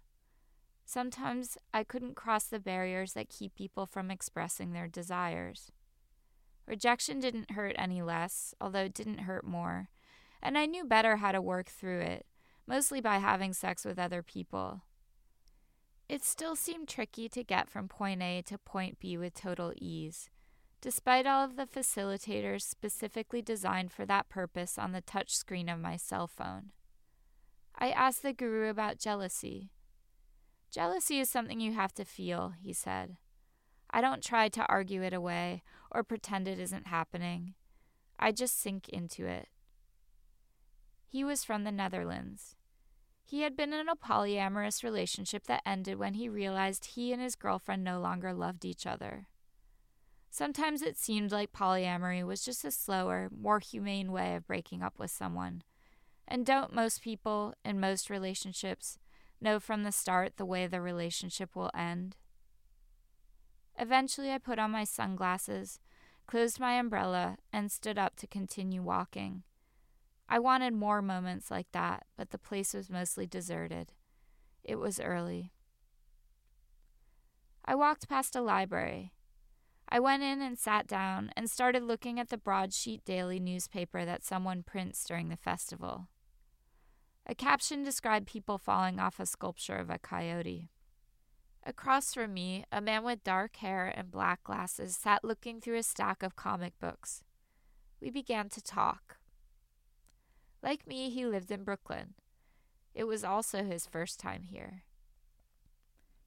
Sometimes 0.85 1.57
I 1.73 1.83
couldn't 1.83 2.15
cross 2.15 2.45
the 2.45 2.59
barriers 2.59 3.13
that 3.13 3.29
keep 3.29 3.55
people 3.55 3.85
from 3.85 4.11
expressing 4.11 4.73
their 4.73 4.87
desires. 4.87 5.71
Rejection 6.67 7.19
didn't 7.19 7.51
hurt 7.51 7.75
any 7.77 8.01
less, 8.01 8.53
although 8.61 8.85
it 8.85 8.93
didn't 8.93 9.19
hurt 9.19 9.45
more, 9.45 9.89
and 10.41 10.57
I 10.57 10.65
knew 10.65 10.85
better 10.85 11.17
how 11.17 11.31
to 11.31 11.41
work 11.41 11.67
through 11.67 12.01
it, 12.01 12.25
mostly 12.67 13.01
by 13.01 13.17
having 13.17 13.53
sex 13.53 13.83
with 13.83 13.99
other 13.99 14.21
people. 14.21 14.81
It 16.07 16.23
still 16.23 16.55
seemed 16.55 16.87
tricky 16.87 17.27
to 17.29 17.43
get 17.43 17.69
from 17.69 17.87
point 17.87 18.21
A 18.21 18.41
to 18.43 18.57
point 18.57 18.99
B 18.99 19.17
with 19.17 19.33
total 19.33 19.73
ease, 19.75 20.29
despite 20.81 21.25
all 21.25 21.43
of 21.43 21.55
the 21.55 21.65
facilitators 21.65 22.61
specifically 22.61 23.41
designed 23.41 23.91
for 23.91 24.05
that 24.05 24.29
purpose 24.29 24.77
on 24.77 24.91
the 24.91 25.01
touch 25.01 25.35
screen 25.35 25.69
of 25.69 25.79
my 25.79 25.95
cell 25.97 26.27
phone. 26.27 26.71
I 27.77 27.89
asked 27.89 28.21
the 28.21 28.33
guru 28.33 28.69
about 28.69 28.99
jealousy. 28.99 29.71
Jealousy 30.73 31.19
is 31.19 31.29
something 31.29 31.59
you 31.59 31.73
have 31.73 31.93
to 31.93 32.03
feel, 32.03 32.53
he 32.59 32.73
said. 32.73 33.17
I 33.91 34.01
don't 34.01 34.23
try 34.23 34.49
to 34.49 34.65
argue 34.65 35.03
it 35.03 35.13
away 35.13 35.61
or 35.91 36.03
pretend 36.03 36.47
it 36.47 36.59
isn't 36.59 36.87
happening. 36.87 37.53
I 38.17 38.31
just 38.31 38.59
sink 38.59 38.89
into 38.89 39.27
it. 39.27 39.49
He 41.05 41.23
was 41.23 41.43
from 41.43 41.63
the 41.63 41.71
Netherlands. 41.71 42.55
He 43.23 43.41
had 43.41 43.55
been 43.55 43.71
in 43.71 43.87
a 43.87 43.95
polyamorous 43.95 44.83
relationship 44.83 45.45
that 45.45 45.61
ended 45.63 45.99
when 45.99 46.15
he 46.15 46.27
realized 46.27 46.85
he 46.85 47.13
and 47.13 47.21
his 47.21 47.35
girlfriend 47.35 47.83
no 47.83 47.99
longer 47.99 48.33
loved 48.33 48.65
each 48.65 48.87
other. 48.87 49.27
Sometimes 50.31 50.81
it 50.81 50.97
seemed 50.97 51.31
like 51.31 51.53
polyamory 51.53 52.25
was 52.25 52.43
just 52.43 52.65
a 52.65 52.71
slower, 52.71 53.29
more 53.29 53.59
humane 53.59 54.11
way 54.11 54.35
of 54.35 54.47
breaking 54.47 54.81
up 54.81 54.97
with 54.97 55.11
someone. 55.11 55.61
And 56.27 56.47
don't 56.47 56.73
most 56.73 57.03
people, 57.03 57.53
in 57.63 57.79
most 57.79 58.09
relationships, 58.09 58.97
know 59.43 59.59
from 59.59 59.83
the 59.83 59.91
start 59.91 60.37
the 60.37 60.45
way 60.45 60.65
the 60.65 60.81
relationship 60.81 61.55
will 61.55 61.71
end? 61.75 62.15
Eventually, 63.77 64.31
I 64.31 64.37
put 64.37 64.59
on 64.59 64.71
my 64.71 64.83
sunglasses, 64.83 65.79
closed 66.27 66.59
my 66.59 66.73
umbrella, 66.73 67.37
and 67.51 67.71
stood 67.71 67.97
up 67.97 68.15
to 68.17 68.27
continue 68.27 68.81
walking. 68.81 69.43
I 70.29 70.39
wanted 70.39 70.73
more 70.73 71.01
moments 71.01 71.51
like 71.51 71.67
that, 71.73 72.05
but 72.17 72.31
the 72.31 72.37
place 72.37 72.73
was 72.73 72.89
mostly 72.89 73.27
deserted. 73.27 73.93
It 74.63 74.75
was 74.75 74.99
early. 74.99 75.51
I 77.65 77.75
walked 77.75 78.09
past 78.09 78.35
a 78.35 78.41
library. 78.41 79.13
I 79.89 79.99
went 79.99 80.23
in 80.23 80.41
and 80.41 80.57
sat 80.57 80.87
down 80.87 81.31
and 81.35 81.49
started 81.49 81.83
looking 81.83 82.19
at 82.19 82.29
the 82.29 82.37
broadsheet 82.37 83.05
daily 83.05 83.39
newspaper 83.39 84.05
that 84.05 84.23
someone 84.23 84.63
prints 84.63 85.03
during 85.03 85.29
the 85.29 85.37
festival. 85.37 86.07
A 87.25 87.35
caption 87.35 87.83
described 87.83 88.27
people 88.27 88.57
falling 88.57 88.99
off 88.99 89.19
a 89.19 89.25
sculpture 89.25 89.77
of 89.77 89.89
a 89.89 89.97
coyote. 89.97 90.69
Across 91.65 92.13
from 92.13 92.33
me, 92.33 92.65
a 92.71 92.81
man 92.81 93.03
with 93.05 93.23
dark 93.23 93.55
hair 93.57 93.91
and 93.95 94.11
black 94.11 94.43
glasses 94.43 94.97
sat 94.97 95.23
looking 95.23 95.61
through 95.61 95.77
a 95.77 95.83
stack 95.83 96.21
of 96.21 96.35
comic 96.35 96.77
books. 96.79 97.23
We 98.01 98.09
began 98.09 98.49
to 98.49 98.61
talk. 98.61 99.17
Like 100.61 100.85
me, 100.85 101.09
he 101.09 101.25
lived 101.25 101.51
in 101.51 101.63
Brooklyn. 101.63 102.15
It 102.93 103.05
was 103.05 103.23
also 103.23 103.63
his 103.63 103.85
first 103.85 104.19
time 104.19 104.43
here. 104.43 104.83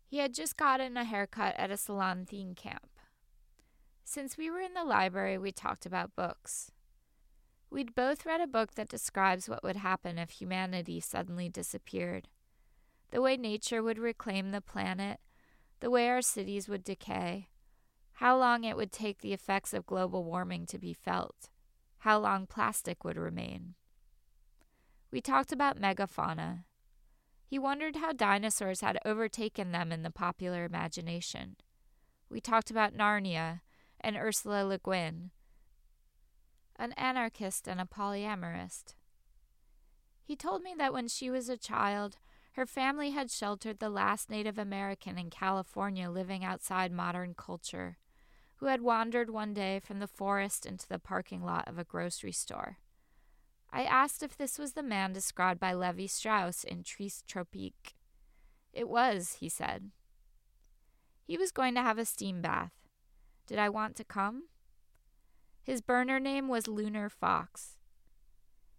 He 0.07 0.19
had 0.19 0.33
just 0.33 0.57
gotten 0.57 0.97
a 0.97 1.05
haircut 1.05 1.55
at 1.59 1.71
a 1.71 1.77
salon 1.77 2.25
theme 2.25 2.55
camp. 2.55 2.89
Since 4.05 4.39
we 4.39 4.51
were 4.51 4.61
in 4.61 4.73
the 4.73 4.85
library, 4.85 5.37
we 5.37 5.53
talked 5.53 5.85
about 5.85 6.17
books. 6.17 6.71
We'd 7.71 7.95
both 7.95 8.25
read 8.25 8.41
a 8.41 8.47
book 8.47 8.75
that 8.75 8.89
describes 8.89 9.49
what 9.49 9.63
would 9.63 9.77
happen 9.77 10.19
if 10.19 10.31
humanity 10.31 11.01
suddenly 11.01 11.49
disappeared. 11.49 12.29
The 13.11 13.21
way 13.21 13.37
nature 13.37 13.83
would 13.83 13.99
reclaim 13.99 14.51
the 14.51 14.61
planet, 14.61 15.21
the 15.81 15.91
way 15.91 16.09
our 16.09 16.23
cities 16.23 16.69
would 16.69 16.85
decay, 16.85 17.49
how 18.15 18.39
long 18.39 18.65
it 18.65 18.77
would 18.77 18.93
take 18.93 19.21
the 19.21 19.33
effects 19.33 19.75
of 19.75 19.87
global 19.87 20.25
warming 20.25 20.67
to 20.67 20.79
be 20.79 20.93
felt, 20.93 21.51
how 21.99 22.19
long 22.19 22.47
plastic 22.47 23.05
would 23.05 23.17
remain. 23.17 23.75
We 25.11 25.21
talked 25.21 25.53
about 25.53 25.81
megafauna. 25.81 26.65
He 27.45 27.59
wondered 27.59 27.97
how 27.97 28.13
dinosaurs 28.13 28.81
had 28.81 28.99
overtaken 29.05 29.73
them 29.73 29.93
in 29.93 30.03
the 30.03 30.11
popular 30.11 30.65
imagination. 30.65 31.57
We 32.29 32.41
talked 32.41 32.71
about 32.71 32.97
Narnia 32.97 33.61
and 34.01 34.17
Ursula 34.17 34.65
Le 34.65 34.79
Guin, 34.79 35.31
an 36.79 36.93
anarchist 36.93 37.67
and 37.67 37.81
a 37.81 37.85
polyamorist. 37.85 38.95
He 40.23 40.37
told 40.37 40.63
me 40.63 40.75
that 40.77 40.93
when 40.93 41.09
she 41.09 41.31
was 41.31 41.49
a 41.49 41.57
child, 41.57 42.19
her 42.53 42.67
family 42.67 43.11
had 43.11 43.31
sheltered 43.31 43.79
the 43.79 43.91
last 43.91 44.31
Native 44.31 44.59
American 44.59 45.19
in 45.19 45.31
California 45.31 46.11
living 46.11 46.45
outside 46.45 46.91
modern 46.91 47.35
culture, 47.35 47.99
who 48.57 48.67
had 48.67 48.81
wandered 48.81 49.31
one 49.31 49.53
day 49.53 49.79
from 49.79 49.99
the 49.99 50.07
forest 50.07 50.67
into 50.67 50.89
the 50.89 50.99
parking 50.99 51.45
lot 51.45 51.69
of 51.69 51.79
a 51.79 51.85
grocery 51.85 52.33
store. 52.33 52.79
I 53.71 53.83
asked 53.83 54.23
if 54.23 54.37
this 54.37 54.59
was 54.59 54.73
the 54.73 54.83
man 54.83 55.13
described 55.13 55.61
by 55.61 55.75
Levi 55.75 56.07
Strauss 56.07 56.65
in 56.65 56.83
Tristes 56.83 57.23
Tropiques. 57.29 57.93
It 58.73 58.89
was, 58.89 59.37
he 59.41 59.49
said. 59.49 59.91
He 61.27 61.37
was 61.37 61.51
going 61.51 61.75
to 61.75 61.83
have 61.83 61.99
a 61.99 62.05
steam 62.05 62.41
bath. 62.41 62.73
Did 63.47 63.59
I 63.59 63.69
want 63.69 63.97
to 63.97 64.05
come? 64.05 64.45
His 65.67 65.81
burner 65.81 66.21
name 66.21 66.47
was 66.47 66.69
Lunar 66.69 67.09
Fox. 67.09 67.79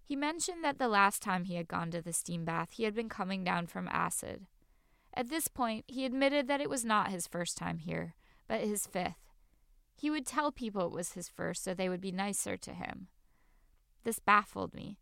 He 0.06 0.16
mentioned 0.16 0.64
that 0.64 0.80
the 0.80 0.88
last 0.88 1.22
time 1.22 1.44
he 1.44 1.56
had 1.56 1.68
gone 1.68 1.92
to 1.92 2.02
the 2.02 2.14
steam 2.14 2.46
bath, 2.46 2.70
he 2.72 2.86
had 2.86 2.96
been 2.96 3.10
coming 3.10 3.44
down 3.44 3.68
from 3.68 3.90
acid. 3.90 4.46
At 5.14 5.30
this 5.30 5.50
point, 5.50 5.84
he 5.90 6.06
admitted 6.06 6.48
that 6.48 6.62
it 6.62 6.70
was 6.70 6.86
not 6.86 7.12
his 7.12 7.28
first 7.28 7.58
time 7.58 7.80
here, 7.80 8.16
but 8.48 8.62
his 8.62 8.88
fifth. 8.88 9.34
He 9.98 10.10
would 10.10 10.26
tell 10.26 10.50
people 10.50 10.86
it 10.86 10.94
was 10.94 11.12
his 11.12 11.28
first 11.28 11.62
so 11.62 11.74
they 11.74 11.90
would 11.90 12.00
be 12.00 12.14
nicer 12.14 12.56
to 12.56 12.72
him. 12.72 13.08
This 14.06 14.20
baffled 14.20 14.74
me. 14.74 14.98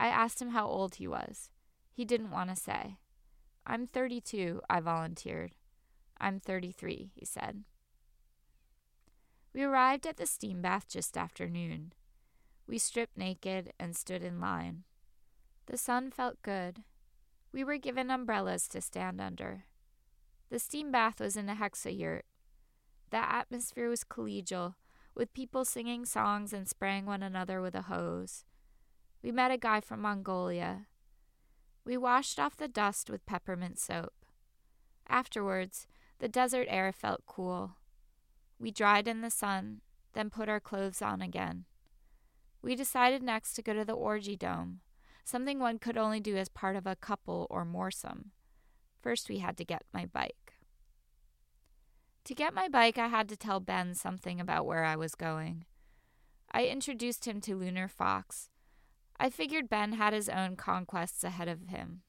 I 0.00 0.08
asked 0.08 0.42
him 0.42 0.50
how 0.50 0.66
old 0.66 0.96
he 0.96 1.06
was. 1.06 1.50
He 1.92 2.04
didn't 2.04 2.32
want 2.32 2.50
to 2.50 2.56
say. 2.56 2.96
I'm 3.64 3.86
32, 3.86 4.62
I 4.68 4.80
volunteered. 4.80 5.54
I'm 6.20 6.40
33, 6.40 7.12
he 7.14 7.24
said. 7.24 7.62
We 9.54 9.62
arrived 9.62 10.06
at 10.06 10.16
the 10.16 10.26
steam 10.26 10.60
bath 10.62 10.88
just 10.88 11.16
after 11.16 11.48
noon. 11.48 11.92
We 12.66 12.78
stripped 12.78 13.16
naked 13.16 13.72
and 13.78 13.96
stood 13.96 14.22
in 14.22 14.40
line. 14.40 14.82
The 15.66 15.78
sun 15.78 16.10
felt 16.10 16.42
good. 16.42 16.82
We 17.52 17.62
were 17.62 17.78
given 17.78 18.10
umbrellas 18.10 18.66
to 18.68 18.80
stand 18.80 19.20
under. 19.20 19.64
The 20.50 20.58
steam 20.58 20.90
bath 20.90 21.20
was 21.20 21.36
in 21.36 21.48
a 21.48 21.54
hexa 21.54 21.96
yurt. 21.96 22.24
The 23.10 23.18
atmosphere 23.18 23.88
was 23.88 24.02
collegial, 24.02 24.74
with 25.14 25.32
people 25.32 25.64
singing 25.64 26.04
songs 26.04 26.52
and 26.52 26.68
spraying 26.68 27.06
one 27.06 27.22
another 27.22 27.60
with 27.60 27.76
a 27.76 27.82
hose. 27.82 28.44
We 29.22 29.30
met 29.30 29.52
a 29.52 29.56
guy 29.56 29.80
from 29.80 30.02
Mongolia. 30.02 30.86
We 31.84 31.96
washed 31.96 32.40
off 32.40 32.56
the 32.56 32.66
dust 32.66 33.08
with 33.08 33.24
peppermint 33.24 33.78
soap. 33.78 34.14
Afterwards, 35.08 35.86
the 36.18 36.28
desert 36.28 36.66
air 36.68 36.90
felt 36.92 37.22
cool. 37.26 37.76
We 38.64 38.70
dried 38.70 39.06
in 39.06 39.20
the 39.20 39.28
sun, 39.28 39.82
then 40.14 40.30
put 40.30 40.48
our 40.48 40.58
clothes 40.58 41.02
on 41.02 41.20
again. 41.20 41.66
We 42.62 42.74
decided 42.74 43.22
next 43.22 43.52
to 43.52 43.62
go 43.62 43.74
to 43.74 43.84
the 43.84 43.92
Orgy 43.92 44.36
Dome, 44.36 44.80
something 45.22 45.58
one 45.58 45.78
could 45.78 45.98
only 45.98 46.18
do 46.18 46.38
as 46.38 46.48
part 46.48 46.74
of 46.74 46.86
a 46.86 46.96
couple 46.96 47.46
or 47.50 47.66
moresome. 47.66 48.30
First, 49.02 49.28
we 49.28 49.40
had 49.40 49.58
to 49.58 49.66
get 49.66 49.82
my 49.92 50.06
bike. 50.06 50.54
To 52.24 52.34
get 52.34 52.54
my 52.54 52.70
bike, 52.70 52.96
I 52.96 53.08
had 53.08 53.28
to 53.28 53.36
tell 53.36 53.60
Ben 53.60 53.94
something 53.94 54.40
about 54.40 54.64
where 54.64 54.84
I 54.84 54.96
was 54.96 55.14
going. 55.14 55.66
I 56.50 56.64
introduced 56.64 57.26
him 57.26 57.42
to 57.42 57.56
Lunar 57.56 57.86
Fox. 57.86 58.48
I 59.20 59.28
figured 59.28 59.68
Ben 59.68 59.92
had 59.92 60.14
his 60.14 60.30
own 60.30 60.56
conquests 60.56 61.22
ahead 61.22 61.48
of 61.48 61.68
him. 61.68 62.00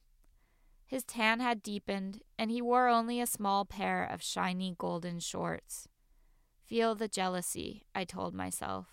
His 0.85 1.03
tan 1.03 1.41
had 1.41 1.61
deepened, 1.61 2.21
and 2.39 2.49
he 2.49 2.61
wore 2.61 2.87
only 2.87 3.19
a 3.19 3.27
small 3.27 3.65
pair 3.65 4.05
of 4.05 4.23
shiny 4.23 4.73
golden 4.79 5.19
shorts. 5.19 5.89
Feel 6.65 6.95
the 6.95 7.07
jealousy, 7.07 7.85
I 7.93 8.05
told 8.05 8.33
myself. 8.33 8.87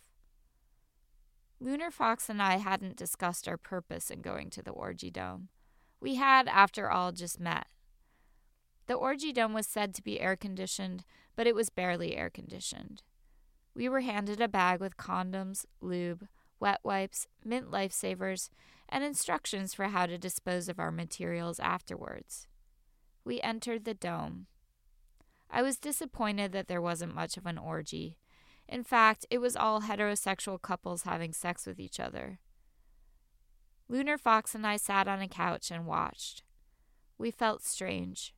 Lunar 1.59 1.91
Fox 1.91 2.29
and 2.29 2.43
I 2.43 2.57
hadn't 2.57 2.97
discussed 2.97 3.49
our 3.49 3.57
purpose 3.57 4.11
in 4.11 4.21
going 4.21 4.51
to 4.51 4.63
the 4.63 4.73
Orgy 4.73 5.11
Dome. 5.11 5.49
We 6.01 6.17
had, 6.17 6.49
after 6.49 6.91
all, 6.91 7.13
just 7.13 7.41
met. 7.41 7.67
The 8.87 8.95
Orgy 8.95 9.33
Dome 9.33 9.55
was 9.55 9.67
said 9.67 9.95
to 9.95 10.03
be 10.03 10.21
air 10.21 10.37
conditioned, 10.37 11.05
but 11.35 11.47
it 11.47 11.55
was 11.55 11.71
barely 11.71 12.17
air 12.17 12.29
conditioned. 12.29 13.03
We 13.75 13.89
were 13.89 14.01
handed 14.01 14.41
a 14.41 14.49
bag 14.49 14.81
with 14.81 14.97
condoms, 14.97 15.65
lube, 15.81 16.27
wet 16.61 16.81
wipes, 16.83 17.27
mint 17.43 17.71
lifesavers, 17.71 18.51
and 18.89 19.03
instructions 19.03 19.73
for 19.73 19.87
how 19.87 20.07
to 20.07 20.19
dispose 20.19 20.69
of 20.69 20.79
our 20.79 20.93
materials 20.93 21.59
afterwards. 21.59 22.49
We 23.25 23.41
entered 23.41 23.85
the 23.85 23.95
dome. 23.95 24.47
I 25.53 25.61
was 25.61 25.77
disappointed 25.77 26.53
that 26.53 26.67
there 26.67 26.81
wasn't 26.81 27.15
much 27.15 27.37
of 27.37 27.45
an 27.45 27.59
orgy. 27.59 28.17
In 28.67 28.83
fact, 28.83 29.27
it 29.31 29.39
was 29.39 29.55
all 29.55 29.83
heterosexual 29.83 30.61
couples 30.61 31.03
having 31.03 31.35
sex 31.35 31.67
with 31.67 31.79
each 31.79 32.01
other. 32.01 32.39
Lunar 33.87 34.17
Fox 34.17 34.55
and 34.55 34.67
I 34.67 34.79
sat 34.79 35.07
on 35.07 35.21
a 35.21 35.29
couch 35.29 35.71
and 35.71 35.87
watched. 35.87 36.43
We 37.19 37.31
felt 37.31 37.63
strange. 37.63 38.35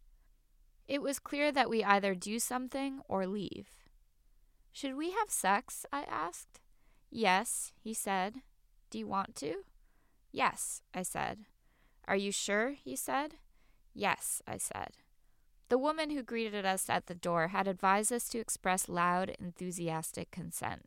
It 0.88 1.00
was 1.00 1.20
clear 1.20 1.52
that 1.52 1.70
we 1.70 1.84
either 1.84 2.16
do 2.16 2.40
something 2.40 3.00
or 3.08 3.28
leave. 3.28 3.68
Should 4.72 4.96
we 4.96 5.12
have 5.12 5.30
sex? 5.30 5.86
I 5.92 6.02
asked. 6.02 6.60
Yes, 7.10 7.72
he 7.80 7.94
said. 7.94 8.42
Do 8.90 8.98
you 8.98 9.06
want 9.06 9.36
to? 9.36 9.62
Yes, 10.32 10.82
I 10.92 11.04
said. 11.04 11.44
Are 12.08 12.16
you 12.16 12.32
sure? 12.32 12.70
he 12.72 12.96
said. 12.96 13.34
Yes, 13.94 14.42
I 14.48 14.56
said. 14.58 14.96
The 15.68 15.78
woman 15.78 16.10
who 16.10 16.22
greeted 16.22 16.66
us 16.66 16.90
at 16.90 17.06
the 17.06 17.14
door 17.14 17.48
had 17.48 17.66
advised 17.66 18.12
us 18.12 18.28
to 18.28 18.38
express 18.38 18.88
loud, 18.88 19.34
enthusiastic 19.40 20.30
consent. 20.30 20.86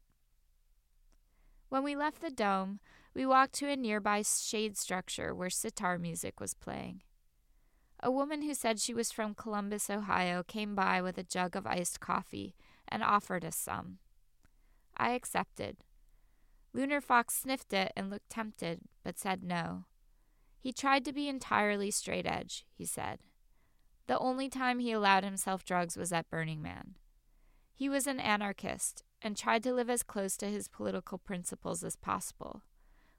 When 1.70 1.84
we 1.84 1.96
left 1.96 2.22
the 2.22 2.30
dome, 2.30 2.80
we 3.14 3.26
walked 3.26 3.54
to 3.56 3.68
a 3.68 3.76
nearby 3.76 4.22
shade 4.22 4.78
structure 4.78 5.34
where 5.34 5.50
sitar 5.50 5.98
music 5.98 6.40
was 6.40 6.54
playing. 6.54 7.02
A 8.02 8.12
woman 8.12 8.44
who 8.44 8.54
said 8.54 8.80
she 8.80 8.94
was 8.94 9.12
from 9.12 9.34
Columbus, 9.34 9.90
Ohio, 9.90 10.44
came 10.44 10.76
by 10.76 11.02
with 11.02 11.18
a 11.18 11.24
jug 11.24 11.56
of 11.56 11.66
iced 11.66 12.00
coffee 12.00 12.56
and 12.88 13.04
offered 13.04 13.44
us 13.44 13.56
some. 13.56 13.98
I 14.96 15.12
accepted. 15.12 15.78
Lunar 16.74 17.02
Fox 17.02 17.34
sniffed 17.34 17.74
it 17.74 17.92
and 17.96 18.12
looked 18.12 18.30
tempted, 18.30 18.82
but 19.04 19.18
said 19.18 19.44
no. 19.44 19.86
He 20.60 20.72
tried 20.72 21.04
to 21.06 21.14
be 21.14 21.28
entirely 21.28 21.90
straight 21.90 22.28
edge, 22.28 22.66
he 22.72 22.86
said. 22.86 23.20
The 24.08 24.18
only 24.20 24.50
time 24.50 24.80
he 24.80 24.94
allowed 24.94 25.24
himself 25.24 25.66
drugs 25.66 25.98
was 25.98 26.14
at 26.14 26.30
Burning 26.30 26.62
Man. 26.62 26.96
He 27.76 27.90
was 27.90 28.08
an 28.08 28.20
anarchist 28.20 29.04
and 29.22 29.36
tried 29.36 29.64
to 29.64 29.74
live 29.74 29.90
as 29.90 30.02
close 30.02 30.38
to 30.38 30.48
his 30.48 30.68
political 30.68 31.18
principles 31.18 31.84
as 31.84 31.96
possible, 31.96 32.64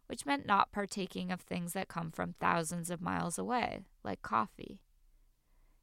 which 0.06 0.24
meant 0.24 0.46
not 0.46 0.72
partaking 0.72 1.30
of 1.30 1.40
things 1.40 1.74
that 1.74 1.88
come 1.88 2.10
from 2.10 2.34
thousands 2.34 2.90
of 2.90 3.02
miles 3.02 3.38
away, 3.38 3.80
like 4.02 4.22
coffee. 4.22 4.80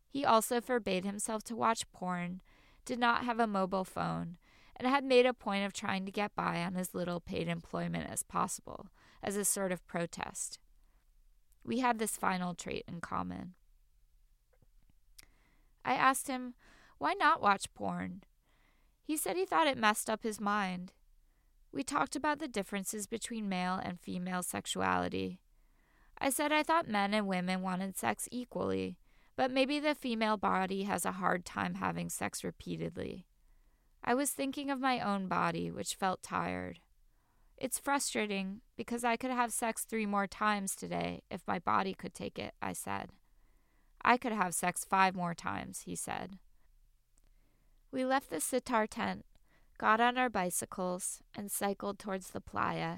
He 0.10 0.26
also 0.26 0.60
forbade 0.60 1.06
himself 1.06 1.44
to 1.44 1.56
watch 1.56 1.92
porn, 1.92 2.42
did 2.84 2.98
not 2.98 3.26
have 3.26 3.40
a 3.40 3.48
mobile 3.48 3.84
phone, 3.84 4.38
and 4.76 4.88
had 4.88 5.04
made 5.04 5.26
a 5.26 5.34
point 5.34 5.66
of 5.66 5.74
trying 5.74 6.06
to 6.06 6.12
get 6.12 6.36
by 6.36 6.64
on 6.64 6.76
as 6.76 6.96
little 6.96 7.20
paid 7.20 7.48
employment 7.48 8.10
as 8.10 8.24
possible, 8.24 8.88
as 9.22 9.36
a 9.36 9.46
sort 9.46 9.72
of 9.72 9.86
protest. 9.88 10.60
We 11.64 11.80
had 11.80 12.00
this 12.00 12.18
final 12.18 12.54
trait 12.54 12.86
in 12.88 13.02
common. 13.02 13.54
I 15.86 15.94
asked 15.94 16.28
him, 16.28 16.56
why 16.98 17.14
not 17.14 17.42
watch 17.42 17.74
porn? 17.74 18.24
He 19.04 19.16
said 19.16 19.38
he 19.38 19.46
thought 19.46 19.68
it 19.68 19.78
messed 19.78 20.10
up 20.10 20.24
his 20.24 20.42
mind. 20.42 20.94
We 21.72 21.84
talked 21.84 22.16
about 22.16 22.40
the 22.40 22.48
differences 22.48 23.06
between 23.06 23.48
male 23.48 23.80
and 23.82 24.00
female 24.00 24.42
sexuality. 24.42 25.40
I 26.18 26.30
said 26.30 26.52
I 26.52 26.64
thought 26.64 26.88
men 26.88 27.14
and 27.14 27.28
women 27.28 27.62
wanted 27.62 27.98
sex 27.98 28.28
equally, 28.32 28.98
but 29.36 29.52
maybe 29.52 29.80
the 29.80 29.94
female 29.94 30.38
body 30.38 30.84
has 30.84 31.06
a 31.06 31.12
hard 31.14 31.46
time 31.46 31.76
having 31.76 32.10
sex 32.10 32.44
repeatedly. 32.44 33.28
I 34.04 34.14
was 34.14 34.32
thinking 34.32 34.72
of 34.72 34.80
my 34.80 35.00
own 35.00 35.28
body, 35.28 35.70
which 35.70 35.96
felt 35.96 36.24
tired. 36.24 36.80
It's 37.58 37.80
frustrating 37.80 38.62
because 38.78 39.04
I 39.04 39.18
could 39.18 39.32
have 39.32 39.52
sex 39.52 39.84
three 39.84 40.06
more 40.06 40.28
times 40.28 40.76
today 40.76 41.22
if 41.30 41.42
my 41.48 41.60
body 41.60 41.94
could 41.94 42.14
take 42.14 42.40
it, 42.40 42.54
I 42.62 42.74
said. 42.74 43.10
I 44.08 44.18
could 44.18 44.34
have 44.34 44.54
sex 44.54 44.86
five 44.86 45.16
more 45.16 45.34
times, 45.34 45.82
he 45.82 45.96
said. 45.96 46.38
We 47.92 48.06
left 48.06 48.30
the 48.30 48.40
sitar 48.40 48.86
tent, 48.86 49.26
got 49.80 50.00
on 50.00 50.16
our 50.16 50.30
bicycles, 50.30 51.24
and 51.36 51.52
cycled 51.52 51.98
towards 51.98 52.30
the 52.30 52.40
playa. 52.40 52.98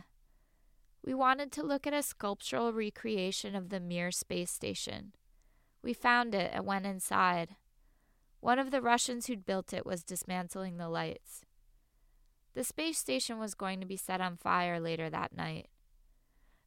We 1.05 1.13
wanted 1.13 1.53
to 1.53 1.63
look 1.63 1.87
at 1.87 1.93
a 1.93 2.03
sculptural 2.03 2.73
recreation 2.73 3.55
of 3.55 3.69
the 3.69 3.79
Mir 3.79 4.11
space 4.11 4.51
station. 4.51 5.13
We 5.81 5.93
found 5.93 6.35
it 6.35 6.51
and 6.53 6.65
went 6.65 6.85
inside. 6.85 7.55
One 8.41 8.59
of 8.59 8.71
the 8.71 8.81
Russians 8.81 9.27
who'd 9.27 9.45
built 9.45 9.71
it 9.71 9.85
was 9.85 10.03
dismantling 10.03 10.75
the 10.75 10.89
lights. 10.89 11.45
The 12.53 12.65
space 12.65 12.97
station 12.97 13.39
was 13.39 13.55
going 13.55 13.79
to 13.79 13.85
be 13.85 13.95
set 13.95 14.19
on 14.19 14.35
fire 14.35 14.77
later 14.77 15.09
that 15.09 15.33
night. 15.33 15.69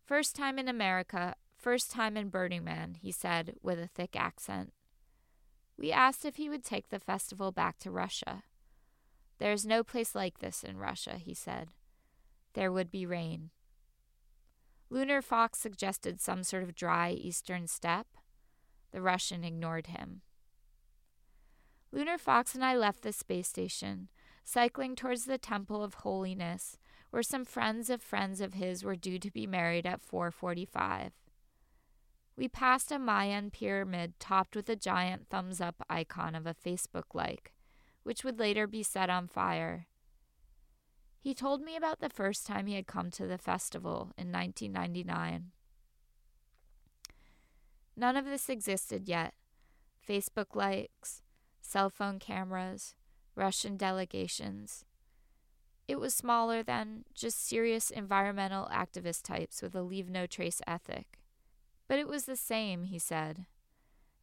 First 0.06 0.34
time 0.34 0.58
in 0.58 0.66
America, 0.66 1.34
First 1.60 1.90
time 1.90 2.16
in 2.16 2.30
Burning 2.30 2.64
Man, 2.64 2.96
he 3.02 3.12
said 3.12 3.56
with 3.62 3.78
a 3.78 3.86
thick 3.86 4.16
accent. 4.16 4.72
We 5.76 5.92
asked 5.92 6.24
if 6.24 6.36
he 6.36 6.48
would 6.48 6.64
take 6.64 6.88
the 6.88 6.98
festival 6.98 7.52
back 7.52 7.78
to 7.80 7.90
Russia. 7.90 8.44
There 9.38 9.52
is 9.52 9.66
no 9.66 9.84
place 9.84 10.14
like 10.14 10.38
this 10.38 10.64
in 10.64 10.78
Russia, 10.78 11.16
he 11.18 11.34
said. 11.34 11.68
There 12.54 12.72
would 12.72 12.90
be 12.90 13.04
rain. 13.04 13.50
Lunar 14.88 15.20
Fox 15.20 15.58
suggested 15.58 16.18
some 16.18 16.44
sort 16.44 16.62
of 16.62 16.74
dry 16.74 17.10
eastern 17.10 17.66
steppe. 17.66 18.16
The 18.90 19.02
Russian 19.02 19.44
ignored 19.44 19.88
him. 19.88 20.22
Lunar 21.92 22.16
Fox 22.16 22.54
and 22.54 22.64
I 22.64 22.74
left 22.74 23.02
the 23.02 23.12
space 23.12 23.48
station, 23.48 24.08
cycling 24.44 24.96
towards 24.96 25.26
the 25.26 25.38
Temple 25.38 25.84
of 25.84 25.94
Holiness, 25.94 26.78
where 27.10 27.22
some 27.22 27.44
friends 27.44 27.90
of 27.90 28.00
friends 28.00 28.40
of 28.40 28.54
his 28.54 28.82
were 28.82 28.96
due 28.96 29.18
to 29.18 29.30
be 29.30 29.46
married 29.46 29.84
at 29.84 30.00
445. 30.00 31.12
We 32.40 32.48
passed 32.48 32.90
a 32.90 32.98
Mayan 32.98 33.50
pyramid 33.50 34.14
topped 34.18 34.56
with 34.56 34.70
a 34.70 34.74
giant 34.74 35.28
thumbs 35.28 35.60
up 35.60 35.84
icon 35.90 36.34
of 36.34 36.46
a 36.46 36.54
Facebook 36.54 37.12
like, 37.12 37.52
which 38.02 38.24
would 38.24 38.38
later 38.38 38.66
be 38.66 38.82
set 38.82 39.10
on 39.10 39.28
fire. 39.28 39.88
He 41.20 41.34
told 41.34 41.60
me 41.60 41.76
about 41.76 42.00
the 42.00 42.08
first 42.08 42.46
time 42.46 42.66
he 42.66 42.76
had 42.76 42.86
come 42.86 43.10
to 43.10 43.26
the 43.26 43.36
festival 43.36 44.12
in 44.16 44.32
1999. 44.32 45.50
None 47.94 48.16
of 48.16 48.24
this 48.24 48.48
existed 48.48 49.06
yet 49.06 49.34
Facebook 50.08 50.56
likes, 50.56 51.20
cell 51.60 51.90
phone 51.90 52.18
cameras, 52.18 52.94
Russian 53.34 53.76
delegations. 53.76 54.86
It 55.86 56.00
was 56.00 56.14
smaller 56.14 56.62
than 56.62 57.04
just 57.12 57.46
serious 57.46 57.90
environmental 57.90 58.66
activist 58.72 59.24
types 59.24 59.60
with 59.60 59.74
a 59.74 59.82
leave 59.82 60.08
no 60.08 60.24
trace 60.24 60.62
ethic. 60.66 61.18
But 61.90 61.98
it 61.98 62.06
was 62.06 62.24
the 62.24 62.36
same, 62.36 62.84
he 62.84 63.00
said. 63.00 63.46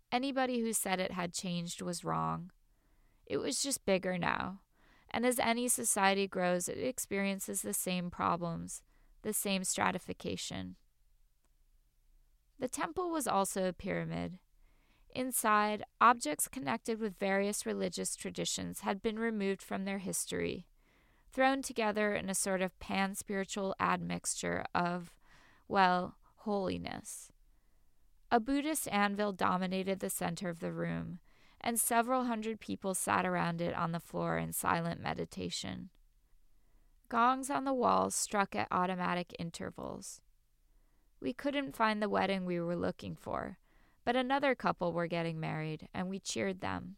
Anybody 0.09 0.61
who 0.61 0.71
said 0.71 1.01
it 1.01 1.11
had 1.11 1.33
changed 1.33 1.81
was 1.81 2.05
wrong. 2.05 2.51
It 3.25 3.39
was 3.39 3.61
just 3.61 3.85
bigger 3.85 4.17
now, 4.17 4.61
and 5.11 5.25
as 5.25 5.37
any 5.37 5.67
society 5.67 6.29
grows, 6.29 6.69
it 6.69 6.77
experiences 6.77 7.61
the 7.61 7.73
same 7.73 8.09
problems, 8.09 8.83
the 9.21 9.33
same 9.33 9.65
stratification. 9.65 10.77
The 12.57 12.69
temple 12.69 13.09
was 13.09 13.27
also 13.27 13.67
a 13.67 13.73
pyramid. 13.73 14.39
Inside, 15.13 15.83
objects 15.99 16.47
connected 16.47 17.01
with 17.01 17.19
various 17.19 17.65
religious 17.65 18.15
traditions 18.15 18.79
had 18.79 19.01
been 19.01 19.19
removed 19.19 19.61
from 19.61 19.83
their 19.83 19.97
history, 19.97 20.67
thrown 21.33 21.61
together 21.61 22.15
in 22.15 22.29
a 22.29 22.33
sort 22.33 22.61
of 22.61 22.79
pan 22.79 23.13
spiritual 23.13 23.75
admixture 23.77 24.63
of, 24.73 25.11
well, 25.67 26.15
holiness. 26.37 27.33
A 28.29 28.41
Buddhist 28.41 28.89
anvil 28.91 29.31
dominated 29.31 29.99
the 29.99 30.09
center 30.09 30.49
of 30.49 30.59
the 30.59 30.73
room, 30.73 31.19
and 31.61 31.79
several 31.79 32.25
hundred 32.25 32.59
people 32.59 32.93
sat 32.93 33.25
around 33.25 33.61
it 33.61 33.73
on 33.73 33.93
the 33.93 34.01
floor 34.01 34.37
in 34.37 34.51
silent 34.51 35.01
meditation. 35.01 35.89
Gongs 37.07 37.49
on 37.49 37.63
the 37.63 37.73
walls 37.73 38.15
struck 38.15 38.53
at 38.53 38.67
automatic 38.69 39.33
intervals. 39.39 40.19
We 41.21 41.31
couldn't 41.31 41.75
find 41.75 42.01
the 42.01 42.09
wedding 42.09 42.45
we 42.45 42.59
were 42.59 42.75
looking 42.75 43.15
for, 43.15 43.59
but 44.03 44.17
another 44.17 44.55
couple 44.55 44.91
were 44.91 45.07
getting 45.07 45.39
married, 45.39 45.87
and 45.93 46.09
we 46.09 46.19
cheered 46.19 46.59
them. 46.59 46.97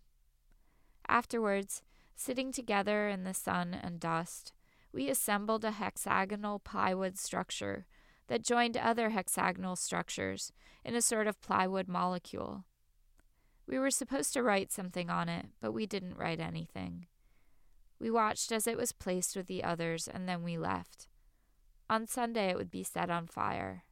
Afterwards, 1.07 1.83
sitting 2.15 2.51
together 2.51 3.07
in 3.07 3.23
the 3.23 3.35
sun 3.35 3.75
and 3.75 3.99
dust, 3.99 4.51
we 4.91 5.09
assembled 5.09 5.63
a 5.63 5.71
hexagonal 5.71 6.57
plywood 6.57 7.19
structure 7.19 7.85
that 8.29 8.43
joined 8.43 8.77
other 8.77 9.09
hexagonal 9.09 9.75
structures 9.75 10.53
in 10.85 10.95
a 10.95 11.01
sort 11.01 11.27
of 11.27 11.41
plywood 11.41 11.87
molecule. 11.87 12.63
We 13.67 13.77
were 13.77 13.91
supposed 13.91 14.33
to 14.33 14.43
write 14.43 14.71
something 14.71 15.09
on 15.09 15.27
it, 15.27 15.47
but 15.59 15.73
we 15.73 15.85
didn't 15.85 16.17
write 16.17 16.39
anything. 16.39 17.07
We 17.99 18.09
watched 18.09 18.51
as 18.51 18.67
it 18.67 18.77
was 18.77 18.91
placed 18.91 19.35
with 19.35 19.47
the 19.47 19.63
others, 19.63 20.07
and 20.07 20.29
then 20.29 20.43
we 20.43 20.57
left. 20.57 21.07
On 21.89 22.07
Sunday, 22.07 22.49
it 22.49 22.55
would 22.55 22.71
be 22.71 22.83
set 22.83 23.09
on 23.09 23.27
fire. 23.27 23.83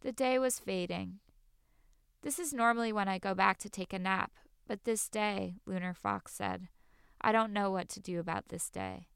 The 0.00 0.12
day 0.12 0.38
was 0.38 0.58
fading. 0.58 1.20
This 2.22 2.40
is 2.40 2.52
normally 2.52 2.92
when 2.92 3.08
I 3.08 3.18
go 3.18 3.34
back 3.34 3.58
to 3.58 3.70
take 3.70 3.92
a 3.92 3.98
nap, 3.98 4.32
but 4.66 4.84
this 4.84 5.08
day, 5.08 5.54
Lunar 5.64 5.94
Fox 5.94 6.34
said, 6.34 6.68
I 7.20 7.30
don't 7.30 7.52
know 7.52 7.70
what 7.70 7.88
to 7.90 8.00
do 8.00 8.18
about 8.18 8.48
this 8.48 8.68
day. 8.68 9.06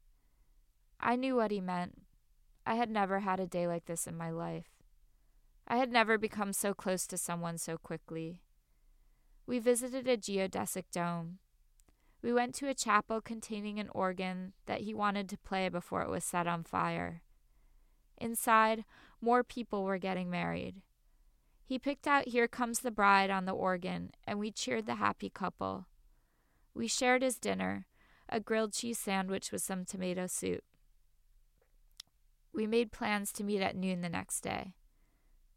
I 0.99 1.17
knew 1.17 1.35
what 1.35 1.51
he 1.51 1.59
meant. 1.59 2.02
I 2.65 2.75
had 2.75 2.89
never 2.89 3.19
had 3.19 3.39
a 3.39 3.47
day 3.47 3.67
like 3.67 3.85
this 3.85 4.07
in 4.07 4.17
my 4.17 4.29
life. 4.29 4.67
I 5.67 5.77
had 5.77 5.91
never 5.91 6.17
become 6.17 6.53
so 6.53 6.73
close 6.73 7.07
to 7.07 7.17
someone 7.17 7.57
so 7.57 7.77
quickly. 7.77 8.41
We 9.45 9.59
visited 9.59 10.07
a 10.07 10.17
geodesic 10.17 10.85
dome. 10.91 11.39
We 12.21 12.31
went 12.31 12.55
to 12.55 12.69
a 12.69 12.73
chapel 12.73 13.19
containing 13.19 13.79
an 13.79 13.89
organ 13.93 14.53
that 14.65 14.81
he 14.81 14.93
wanted 14.93 15.27
to 15.29 15.37
play 15.37 15.67
before 15.67 16.01
it 16.01 16.09
was 16.09 16.23
set 16.23 16.47
on 16.47 16.63
fire. 16.63 17.21
Inside, 18.17 18.85
more 19.19 19.43
people 19.43 19.83
were 19.83 19.97
getting 19.97 20.29
married. 20.29 20.81
He 21.65 21.79
picked 21.79 22.07
out 22.07 22.29
Here 22.29 22.47
Comes 22.47 22.79
the 22.79 22.91
Bride 22.91 23.29
on 23.29 23.45
the 23.45 23.53
organ, 23.53 24.11
and 24.25 24.39
we 24.39 24.51
cheered 24.51 24.85
the 24.85 24.95
happy 24.95 25.29
couple. 25.29 25.87
We 26.73 26.87
shared 26.87 27.21
his 27.21 27.39
dinner, 27.39 27.87
a 28.29 28.39
grilled 28.39 28.73
cheese 28.73 28.99
sandwich 28.99 29.51
with 29.51 29.61
some 29.61 29.83
tomato 29.83 30.27
soup. 30.27 30.63
We 32.53 32.67
made 32.67 32.91
plans 32.91 33.31
to 33.33 33.43
meet 33.43 33.61
at 33.61 33.75
noon 33.75 34.01
the 34.01 34.09
next 34.09 34.41
day. 34.41 34.73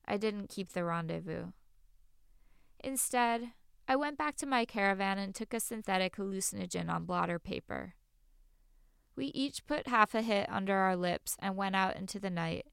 I 0.07 0.17
didn't 0.17 0.49
keep 0.49 0.71
the 0.71 0.85
rendezvous. 0.85 1.47
Instead, 2.83 3.53
I 3.89 3.97
went 3.97 4.19
back 4.19 4.37
to 4.37 4.47
my 4.47 4.65
caravan 4.65 5.19
and 5.19 5.35
took 5.35 5.53
a 5.53 5.61
synthetic 5.61 6.17
hallucinogen 6.17 6.89
on 6.89 7.05
blotter 7.05 7.39
paper. 7.39 7.95
We 9.15 9.27
each 9.27 9.67
put 9.67 9.89
half 9.89 10.15
a 10.15 10.23
hit 10.23 10.49
under 10.51 10.75
our 10.75 10.97
lips 10.97 11.37
and 11.39 11.57
went 11.57 11.77
out 11.77 11.97
into 11.97 12.19
the 12.19 12.31
night, 12.31 12.67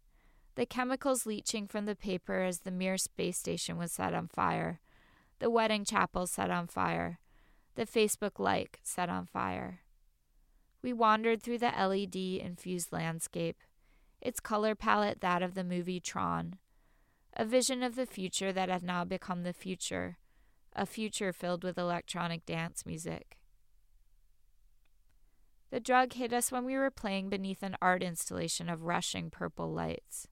the 0.55 0.65
chemicals 0.65 1.25
leaching 1.25 1.67
from 1.67 1.85
the 1.85 1.95
paper 1.95 2.41
as 2.43 2.59
the 2.59 2.71
Mir 2.71 2.97
space 2.97 3.37
station 3.37 3.77
was 3.77 3.91
set 3.91 4.13
on 4.13 4.27
fire, 4.27 4.79
the 5.39 5.49
wedding 5.49 5.83
chapel 5.83 6.27
set 6.27 6.51
on 6.51 6.67
fire, 6.67 7.19
the 7.75 7.85
Facebook 7.85 8.37
like 8.37 8.79
set 8.83 9.09
on 9.09 9.25
fire. 9.25 9.79
We 10.83 10.93
wandered 10.93 11.41
through 11.41 11.59
the 11.59 11.73
LED 11.75 12.15
infused 12.15 12.91
landscape, 12.91 13.57
its 14.23 14.39
color 14.39 14.73
palette 14.73 15.21
that 15.21 15.43
of 15.43 15.53
the 15.53 15.63
movie 15.63 15.99
Tron, 15.99 16.55
a 17.35 17.45
vision 17.45 17.83
of 17.83 17.95
the 17.95 18.07
future 18.07 18.51
that 18.51 18.69
had 18.69 18.81
now 18.81 19.03
become 19.03 19.43
the 19.43 19.53
future 19.53 20.17
a 20.75 20.85
future 20.85 21.31
filled 21.31 21.63
with 21.63 21.77
electronic 21.77 22.45
dance 22.45 22.85
music. 22.85 23.37
The 25.69 25.79
drug 25.79 26.13
hit 26.13 26.33
us 26.33 26.51
when 26.51 26.65
we 26.65 26.75
were 26.75 26.91
playing 26.91 27.29
beneath 27.29 27.63
an 27.63 27.75
art 27.81 28.03
installation 28.03 28.69
of 28.69 28.83
rushing 28.83 29.29
purple 29.29 29.71
lights. 29.71 30.27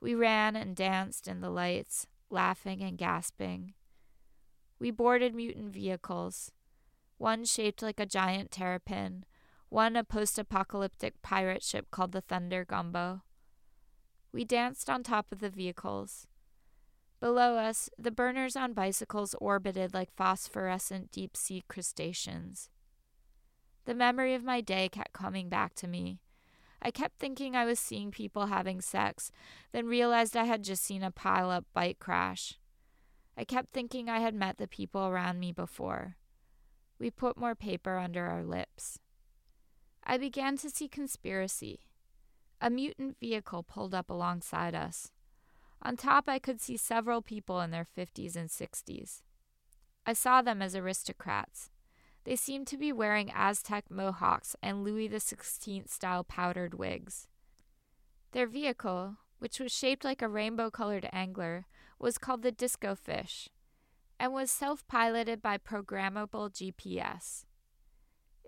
We 0.00 0.14
ran 0.14 0.56
and 0.56 0.74
danced 0.74 1.28
in 1.28 1.40
the 1.40 1.50
lights, 1.50 2.06
laughing 2.30 2.82
and 2.82 2.98
gasping. 2.98 3.74
We 4.80 4.90
boarded 4.90 5.34
mutant 5.34 5.72
vehicles, 5.72 6.52
one 7.18 7.44
shaped 7.44 7.82
like 7.82 7.98
a 7.98 8.06
giant 8.06 8.50
terrapin, 8.50 9.24
one 9.68 9.96
a 9.96 10.04
post 10.04 10.38
apocalyptic 10.38 11.20
pirate 11.22 11.62
ship 11.62 11.86
called 11.90 12.12
the 12.12 12.20
Thunder 12.20 12.64
Gumbo. 12.64 13.22
We 14.32 14.44
danced 14.44 14.88
on 14.88 15.02
top 15.02 15.32
of 15.32 15.40
the 15.40 15.50
vehicles, 15.50 16.26
Below 17.20 17.56
us, 17.56 17.90
the 17.98 18.12
burners 18.12 18.54
on 18.54 18.74
bicycles 18.74 19.34
orbited 19.40 19.92
like 19.92 20.14
phosphorescent 20.14 21.10
deep 21.10 21.36
sea 21.36 21.64
crustaceans. 21.68 22.70
The 23.86 23.94
memory 23.94 24.34
of 24.34 24.44
my 24.44 24.60
day 24.60 24.88
kept 24.88 25.12
coming 25.12 25.48
back 25.48 25.74
to 25.76 25.88
me. 25.88 26.20
I 26.80 26.92
kept 26.92 27.18
thinking 27.18 27.56
I 27.56 27.64
was 27.64 27.80
seeing 27.80 28.12
people 28.12 28.46
having 28.46 28.80
sex, 28.80 29.32
then 29.72 29.86
realized 29.86 30.36
I 30.36 30.44
had 30.44 30.62
just 30.62 30.84
seen 30.84 31.02
a 31.02 31.10
pile 31.10 31.50
up 31.50 31.64
bike 31.74 31.98
crash. 31.98 32.54
I 33.36 33.44
kept 33.44 33.72
thinking 33.72 34.08
I 34.08 34.20
had 34.20 34.34
met 34.34 34.58
the 34.58 34.68
people 34.68 35.08
around 35.08 35.40
me 35.40 35.50
before. 35.50 36.16
We 37.00 37.10
put 37.10 37.36
more 37.36 37.56
paper 37.56 37.96
under 37.96 38.26
our 38.26 38.44
lips. 38.44 39.00
I 40.10 40.16
began 40.16 40.56
to 40.58 40.70
see 40.70 40.88
conspiracy. 40.88 41.80
A 42.62 42.70
mutant 42.70 43.18
vehicle 43.20 43.62
pulled 43.62 43.94
up 43.94 44.08
alongside 44.08 44.74
us. 44.74 45.12
On 45.82 45.98
top, 45.98 46.30
I 46.30 46.38
could 46.38 46.62
see 46.62 46.78
several 46.78 47.20
people 47.20 47.60
in 47.60 47.70
their 47.70 47.86
50s 47.96 48.34
and 48.34 48.48
60s. 48.48 49.20
I 50.06 50.14
saw 50.14 50.40
them 50.40 50.62
as 50.62 50.74
aristocrats. 50.74 51.68
They 52.24 52.36
seemed 52.36 52.66
to 52.68 52.78
be 52.78 52.90
wearing 52.90 53.30
Aztec 53.34 53.90
mohawks 53.90 54.56
and 54.62 54.82
Louis 54.82 55.10
XVI 55.10 55.86
style 55.86 56.24
powdered 56.24 56.72
wigs. 56.72 57.28
Their 58.32 58.46
vehicle, 58.46 59.16
which 59.38 59.60
was 59.60 59.72
shaped 59.72 60.04
like 60.04 60.22
a 60.22 60.28
rainbow 60.28 60.70
colored 60.70 61.08
angler, 61.12 61.66
was 61.98 62.16
called 62.16 62.40
the 62.40 62.50
Disco 62.50 62.94
Fish 62.94 63.50
and 64.18 64.32
was 64.32 64.50
self 64.50 64.88
piloted 64.88 65.42
by 65.42 65.58
programmable 65.58 66.50
GPS. 66.50 67.44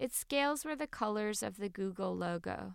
Its 0.01 0.17
scales 0.17 0.65
were 0.65 0.75
the 0.75 0.87
colors 0.87 1.43
of 1.43 1.59
the 1.59 1.69
Google 1.69 2.17
logo. 2.17 2.75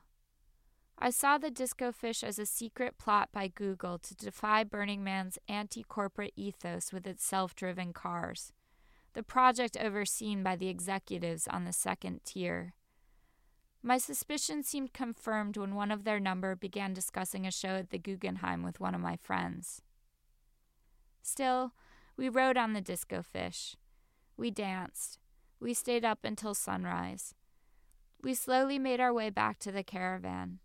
I 1.00 1.10
saw 1.10 1.40
the 1.40 1.50
disco 1.50 1.92
fish 1.92 2.24
as 2.24 2.38
a 2.38 2.46
secret 2.46 3.00
plot 3.00 3.30
by 3.34 3.48
Google 3.48 3.98
to 3.98 4.14
defy 4.16 4.64
Burning 4.64 5.04
Man's 5.04 5.40
anti 5.50 5.82
corporate 5.82 6.34
ethos 6.36 6.94
with 6.94 7.08
its 7.08 7.26
self 7.26 7.56
driven 7.56 7.94
cars, 7.94 8.54
the 9.14 9.24
project 9.24 9.76
overseen 9.76 10.44
by 10.44 10.56
the 10.56 10.68
executives 10.68 11.48
on 11.48 11.66
the 11.66 11.74
second 11.74 12.22
tier. 12.26 12.76
My 13.82 13.98
suspicion 13.98 14.62
seemed 14.62 14.94
confirmed 14.94 15.58
when 15.58 15.74
one 15.74 15.90
of 15.90 16.04
their 16.04 16.20
number 16.20 16.56
began 16.56 16.94
discussing 16.94 17.48
a 17.48 17.52
show 17.52 17.70
at 17.70 17.90
the 17.90 17.98
Guggenheim 17.98 18.62
with 18.62 18.80
one 18.80 18.94
of 18.94 19.02
my 19.02 19.16
friends. 19.16 19.82
Still, 21.24 21.74
we 22.18 22.30
rode 22.30 22.56
on 22.56 22.74
the 22.74 22.82
disco 22.82 23.24
fish. 23.24 23.78
We 24.38 24.52
danced. 24.52 25.18
We 25.60 25.74
stayed 25.74 26.06
up 26.06 26.20
until 26.24 26.54
sunrise. 26.54 27.34
We 28.22 28.34
slowly 28.34 28.80
made 28.80 29.00
our 29.00 29.14
way 29.14 29.30
back 29.30 29.60
to 29.60 29.72
the 29.72 29.84
caravan. 29.84 30.60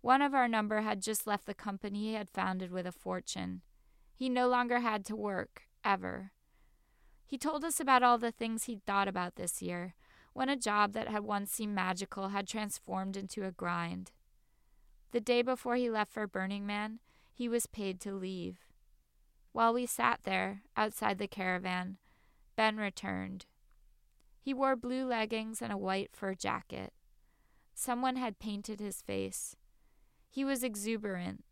One 0.00 0.22
of 0.22 0.34
our 0.34 0.48
number 0.48 0.82
had 0.82 1.02
just 1.02 1.26
left 1.26 1.46
the 1.46 1.54
company 1.54 2.00
he 2.00 2.14
had 2.14 2.28
founded 2.30 2.70
with 2.70 2.86
a 2.86 2.92
fortune. 2.92 3.62
He 4.14 4.28
no 4.28 4.48
longer 4.48 4.80
had 4.80 5.04
to 5.06 5.16
work, 5.16 5.62
ever. 5.84 6.32
He 7.26 7.36
told 7.38 7.64
us 7.64 7.80
about 7.80 8.02
all 8.02 8.18
the 8.18 8.32
things 8.32 8.64
he'd 8.64 8.84
thought 8.86 9.08
about 9.08 9.36
this 9.36 9.60
year, 9.60 9.94
when 10.32 10.48
a 10.48 10.56
job 10.56 10.92
that 10.92 11.08
had 11.08 11.24
once 11.24 11.52
seemed 11.52 11.74
magical 11.74 12.28
had 12.28 12.46
transformed 12.46 13.16
into 13.16 13.44
a 13.44 13.50
grind. 13.50 14.12
The 15.10 15.20
day 15.20 15.42
before 15.42 15.76
he 15.76 15.90
left 15.90 16.12
for 16.12 16.26
Burning 16.26 16.66
Man, 16.66 17.00
he 17.32 17.48
was 17.48 17.66
paid 17.66 18.00
to 18.00 18.12
leave. 18.12 18.58
While 19.52 19.74
we 19.74 19.86
sat 19.86 20.20
there, 20.24 20.62
outside 20.76 21.18
the 21.18 21.28
caravan, 21.28 21.98
Ben 22.56 22.76
returned. 22.76 23.46
He 24.40 24.54
wore 24.54 24.76
blue 24.76 25.06
leggings 25.06 25.60
and 25.60 25.72
a 25.72 25.76
white 25.76 26.10
fur 26.12 26.34
jacket. 26.34 26.92
Someone 27.74 28.16
had 28.16 28.38
painted 28.38 28.80
his 28.80 29.02
face. 29.02 29.54
He 30.28 30.44
was 30.44 30.62
exuberant. 30.62 31.44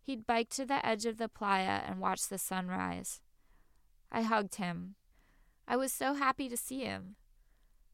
He'd 0.00 0.26
bike 0.26 0.50
to 0.50 0.64
the 0.64 0.84
edge 0.86 1.04
of 1.04 1.18
the 1.18 1.28
playa 1.28 1.82
and 1.86 2.00
watch 2.00 2.28
the 2.28 2.38
sunrise. 2.38 3.20
I 4.10 4.22
hugged 4.22 4.56
him. 4.56 4.94
I 5.66 5.76
was 5.76 5.92
so 5.92 6.14
happy 6.14 6.48
to 6.48 6.56
see 6.56 6.80
him. 6.80 7.16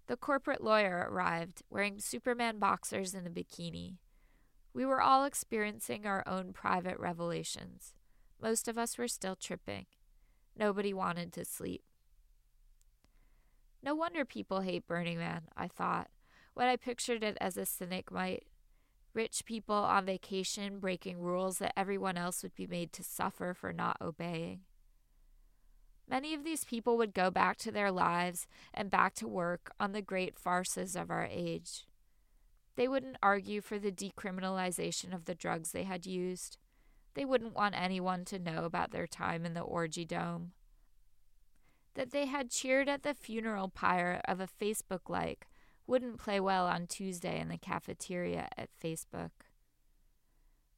The 0.06 0.16
corporate 0.16 0.62
lawyer 0.62 1.08
arrived, 1.10 1.62
wearing 1.70 1.98
Superman 1.98 2.58
boxers 2.58 3.14
and 3.14 3.26
a 3.26 3.30
bikini. 3.30 3.96
We 4.74 4.84
were 4.84 5.00
all 5.00 5.24
experiencing 5.24 6.06
our 6.06 6.22
own 6.26 6.52
private 6.52 6.98
revelations. 6.98 7.94
Most 8.40 8.68
of 8.68 8.76
us 8.76 8.98
were 8.98 9.08
still 9.08 9.36
tripping. 9.36 9.86
Nobody 10.56 10.92
wanted 10.92 11.32
to 11.34 11.44
sleep. 11.44 11.82
No 13.82 13.94
wonder 13.94 14.24
people 14.24 14.60
hate 14.60 14.86
Burning 14.86 15.18
Man, 15.18 15.42
I 15.56 15.66
thought, 15.68 16.08
when 16.54 16.68
I 16.68 16.76
pictured 16.76 17.24
it 17.24 17.36
as 17.40 17.56
a 17.56 17.66
cynic 17.66 18.10
might 18.10 18.44
rich 19.14 19.44
people 19.44 19.74
on 19.74 20.06
vacation 20.06 20.78
breaking 20.78 21.20
rules 21.20 21.58
that 21.58 21.78
everyone 21.78 22.16
else 22.16 22.42
would 22.42 22.54
be 22.54 22.66
made 22.66 22.92
to 22.94 23.04
suffer 23.04 23.52
for 23.52 23.72
not 23.72 23.98
obeying. 24.00 24.60
Many 26.08 26.34
of 26.34 26.44
these 26.44 26.64
people 26.64 26.96
would 26.96 27.14
go 27.14 27.30
back 27.30 27.56
to 27.58 27.70
their 27.70 27.90
lives 27.90 28.46
and 28.72 28.90
back 28.90 29.14
to 29.16 29.28
work 29.28 29.72
on 29.78 29.92
the 29.92 30.02
great 30.02 30.38
farces 30.38 30.96
of 30.96 31.10
our 31.10 31.28
age. 31.30 31.86
They 32.76 32.88
wouldn't 32.88 33.18
argue 33.22 33.60
for 33.60 33.78
the 33.78 33.92
decriminalization 33.92 35.14
of 35.14 35.26
the 35.26 35.34
drugs 35.34 35.72
they 35.72 35.84
had 35.84 36.06
used. 36.06 36.56
They 37.14 37.24
wouldn't 37.24 37.54
want 37.54 37.80
anyone 37.80 38.24
to 38.26 38.38
know 38.38 38.64
about 38.64 38.90
their 38.90 39.06
time 39.06 39.44
in 39.44 39.54
the 39.54 39.60
orgy 39.60 40.04
dome. 40.04 40.52
That 41.94 42.10
they 42.10 42.26
had 42.26 42.50
cheered 42.50 42.88
at 42.88 43.02
the 43.02 43.14
funeral 43.14 43.68
pyre 43.68 44.20
of 44.26 44.40
a 44.40 44.48
Facebook 44.48 45.08
like 45.08 45.46
wouldn't 45.86 46.18
play 46.18 46.40
well 46.40 46.66
on 46.66 46.86
Tuesday 46.86 47.38
in 47.40 47.48
the 47.48 47.58
cafeteria 47.58 48.48
at 48.56 48.70
Facebook. 48.82 49.30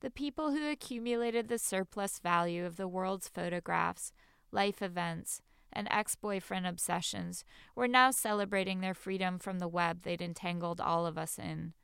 The 0.00 0.10
people 0.10 0.50
who 0.50 0.68
accumulated 0.68 1.48
the 1.48 1.58
surplus 1.58 2.18
value 2.18 2.66
of 2.66 2.76
the 2.76 2.88
world's 2.88 3.28
photographs, 3.28 4.12
life 4.50 4.82
events, 4.82 5.40
and 5.72 5.88
ex 5.90 6.14
boyfriend 6.14 6.66
obsessions 6.66 7.44
were 7.74 7.88
now 7.88 8.10
celebrating 8.10 8.80
their 8.80 8.94
freedom 8.94 9.38
from 9.38 9.58
the 9.58 9.68
web 9.68 10.02
they'd 10.02 10.22
entangled 10.22 10.80
all 10.80 11.06
of 11.06 11.18
us 11.18 11.38
in 11.38 11.74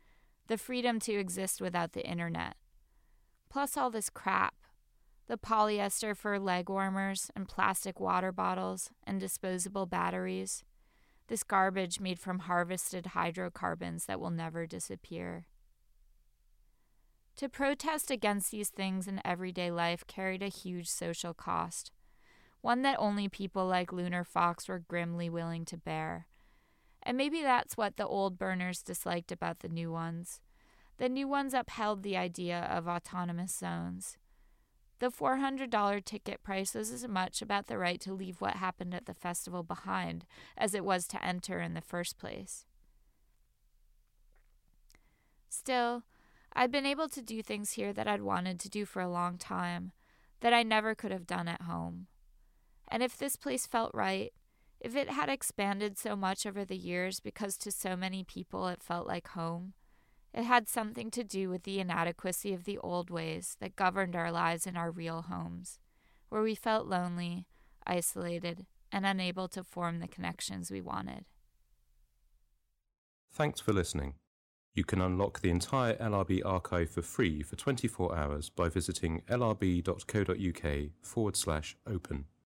the 0.47 0.59
freedom 0.59 0.99
to 0.99 1.13
exist 1.13 1.61
without 1.61 1.93
the 1.93 2.07
internet. 2.07 2.57
Plus, 3.49 3.77
all 3.77 3.91
this 3.91 4.11
crap 4.11 4.55
the 5.31 5.39
polyester 5.39 6.17
for 6.17 6.41
leg 6.41 6.69
warmers 6.69 7.31
and 7.37 7.49
plastic 7.49 8.01
water 8.01 8.33
bottles 8.33 8.91
and 9.07 9.21
disposable 9.21 9.87
batteries. 9.87 10.65
This 11.29 11.45
garbage 11.45 12.01
made 12.01 12.19
from 12.19 12.41
harvested 12.41 13.07
hydrocarbons 13.07 14.07
that 14.07 14.19
will 14.19 14.31
never 14.31 14.67
disappear. 14.67 15.47
To 17.37 17.49
protest 17.49 18.11
against 18.11 18.51
these 18.51 18.71
things 18.71 19.07
in 19.07 19.21
everyday 19.25 19.71
life 19.71 20.05
carried 20.09 20.43
a 20.43 20.49
huge 20.49 20.89
social 20.89 21.33
cost, 21.33 21.93
one 22.61 22.83
that 22.83 22.99
only 22.99 23.29
people 23.29 23.69
like 23.69 23.93
Lunar 23.93 24.25
Fox 24.25 24.69
were 24.69 24.81
grimly 24.81 25.31
willing 25.31 25.65
to 25.67 25.77
bear. 25.77 26.27
And 27.05 27.17
maybe 27.17 27.41
that's 27.41 27.77
what 27.77 27.97
the 27.97 28.07
old 28.07 28.37
burners 28.37 28.83
disliked 28.83 29.31
about 29.31 29.61
the 29.61 29.69
new 29.69 29.93
ones. 29.93 30.41
The 30.99 31.09
new 31.09 31.29
ones 31.29 31.55
upheld 31.55 32.03
the 32.03 32.17
idea 32.17 32.69
of 32.69 32.89
autonomous 32.89 33.55
zones. 33.55 34.19
The 35.01 35.11
$400 35.11 36.05
ticket 36.05 36.43
price 36.43 36.75
was 36.75 36.93
as 36.93 37.09
much 37.09 37.41
about 37.41 37.67
the 37.67 37.79
right 37.79 37.99
to 38.03 38.13
leave 38.13 38.41
what 38.41 38.57
happened 38.57 38.95
at 38.95 39.07
the 39.07 39.15
festival 39.15 39.63
behind 39.63 40.27
as 40.59 40.75
it 40.75 40.85
was 40.85 41.07
to 41.09 41.25
enter 41.25 41.59
in 41.59 41.73
the 41.73 41.81
first 41.81 42.19
place. 42.19 42.67
Still, 45.49 46.05
I'd 46.53 46.71
been 46.71 46.85
able 46.85 47.09
to 47.09 47.23
do 47.23 47.43
things 47.43 47.73
here 47.73 47.95
that 47.95 48.07
I'd 48.07 48.23
wanted 48.23 48.61
to 48.61 48.69
do 48.69 48.85
for 48.85 49.01
a 49.01 49.09
long 49.09 49.39
time, 49.39 49.93
that 50.41 50.53
I 50.53 50.63
never 50.63 50.95
could 50.95 51.13
have 51.13 51.27
done 51.27 51.49
at 51.49 51.63
home. 51.63 52.07
And 52.87 53.03
if 53.03 53.17
this 53.17 53.37
place 53.37 53.67
felt 53.67 53.93
right, 53.95 54.35
if 54.81 54.95
it 54.95 55.09
had 55.11 55.31
expanded 55.31 55.97
so 55.97 56.15
much 56.15 56.45
over 56.45 56.65
the 56.65 56.77
years 56.77 57.21
because 57.21 57.57
to 57.59 57.71
so 57.71 57.97
many 57.97 58.23
people 58.23 58.69
it 58.69 58.83
felt 58.83 59.07
like 59.07 59.29
home, 59.29 59.73
it 60.33 60.45
had 60.45 60.69
something 60.69 61.11
to 61.11 61.25
do 61.25 61.49
with 61.49 61.65
the 61.65 61.81
inadequacy 61.81 62.53
of 62.53 62.65
the 62.65 62.79
old 62.79 63.11
ways 63.11 63.57
that 63.61 63.77
governed 63.77 64.15
our 64.15 64.31
lives 64.31 64.67
in 64.67 64.77
our 64.77 64.91
real 64.91 65.23
homes, 65.23 65.79
where 66.29 66.43
we 66.43 66.55
felt 66.55 66.87
lonely, 66.87 67.47
isolated, 67.87 68.67
and 68.93 69.05
unable 69.05 69.49
to 69.49 69.65
form 69.65 69.99
the 69.99 70.09
connections 70.09 70.71
we 70.71 70.81
wanted. 70.81 71.25
Thanks 73.33 73.61
for 73.61 73.73
listening. 73.73 74.15
You 74.75 74.85
can 74.85 75.01
unlock 75.01 75.41
the 75.41 75.51
entire 75.51 75.95
LRB 75.97 76.43
archive 76.45 76.91
for 76.91 77.03
free 77.03 77.43
for 77.43 77.57
24 77.57 78.17
hours 78.17 78.51
by 78.51 78.69
visiting 78.69 79.23
lrb.co.uk 79.29 80.91
forward 81.03 81.37
slash 81.37 81.77
open. 81.87 82.27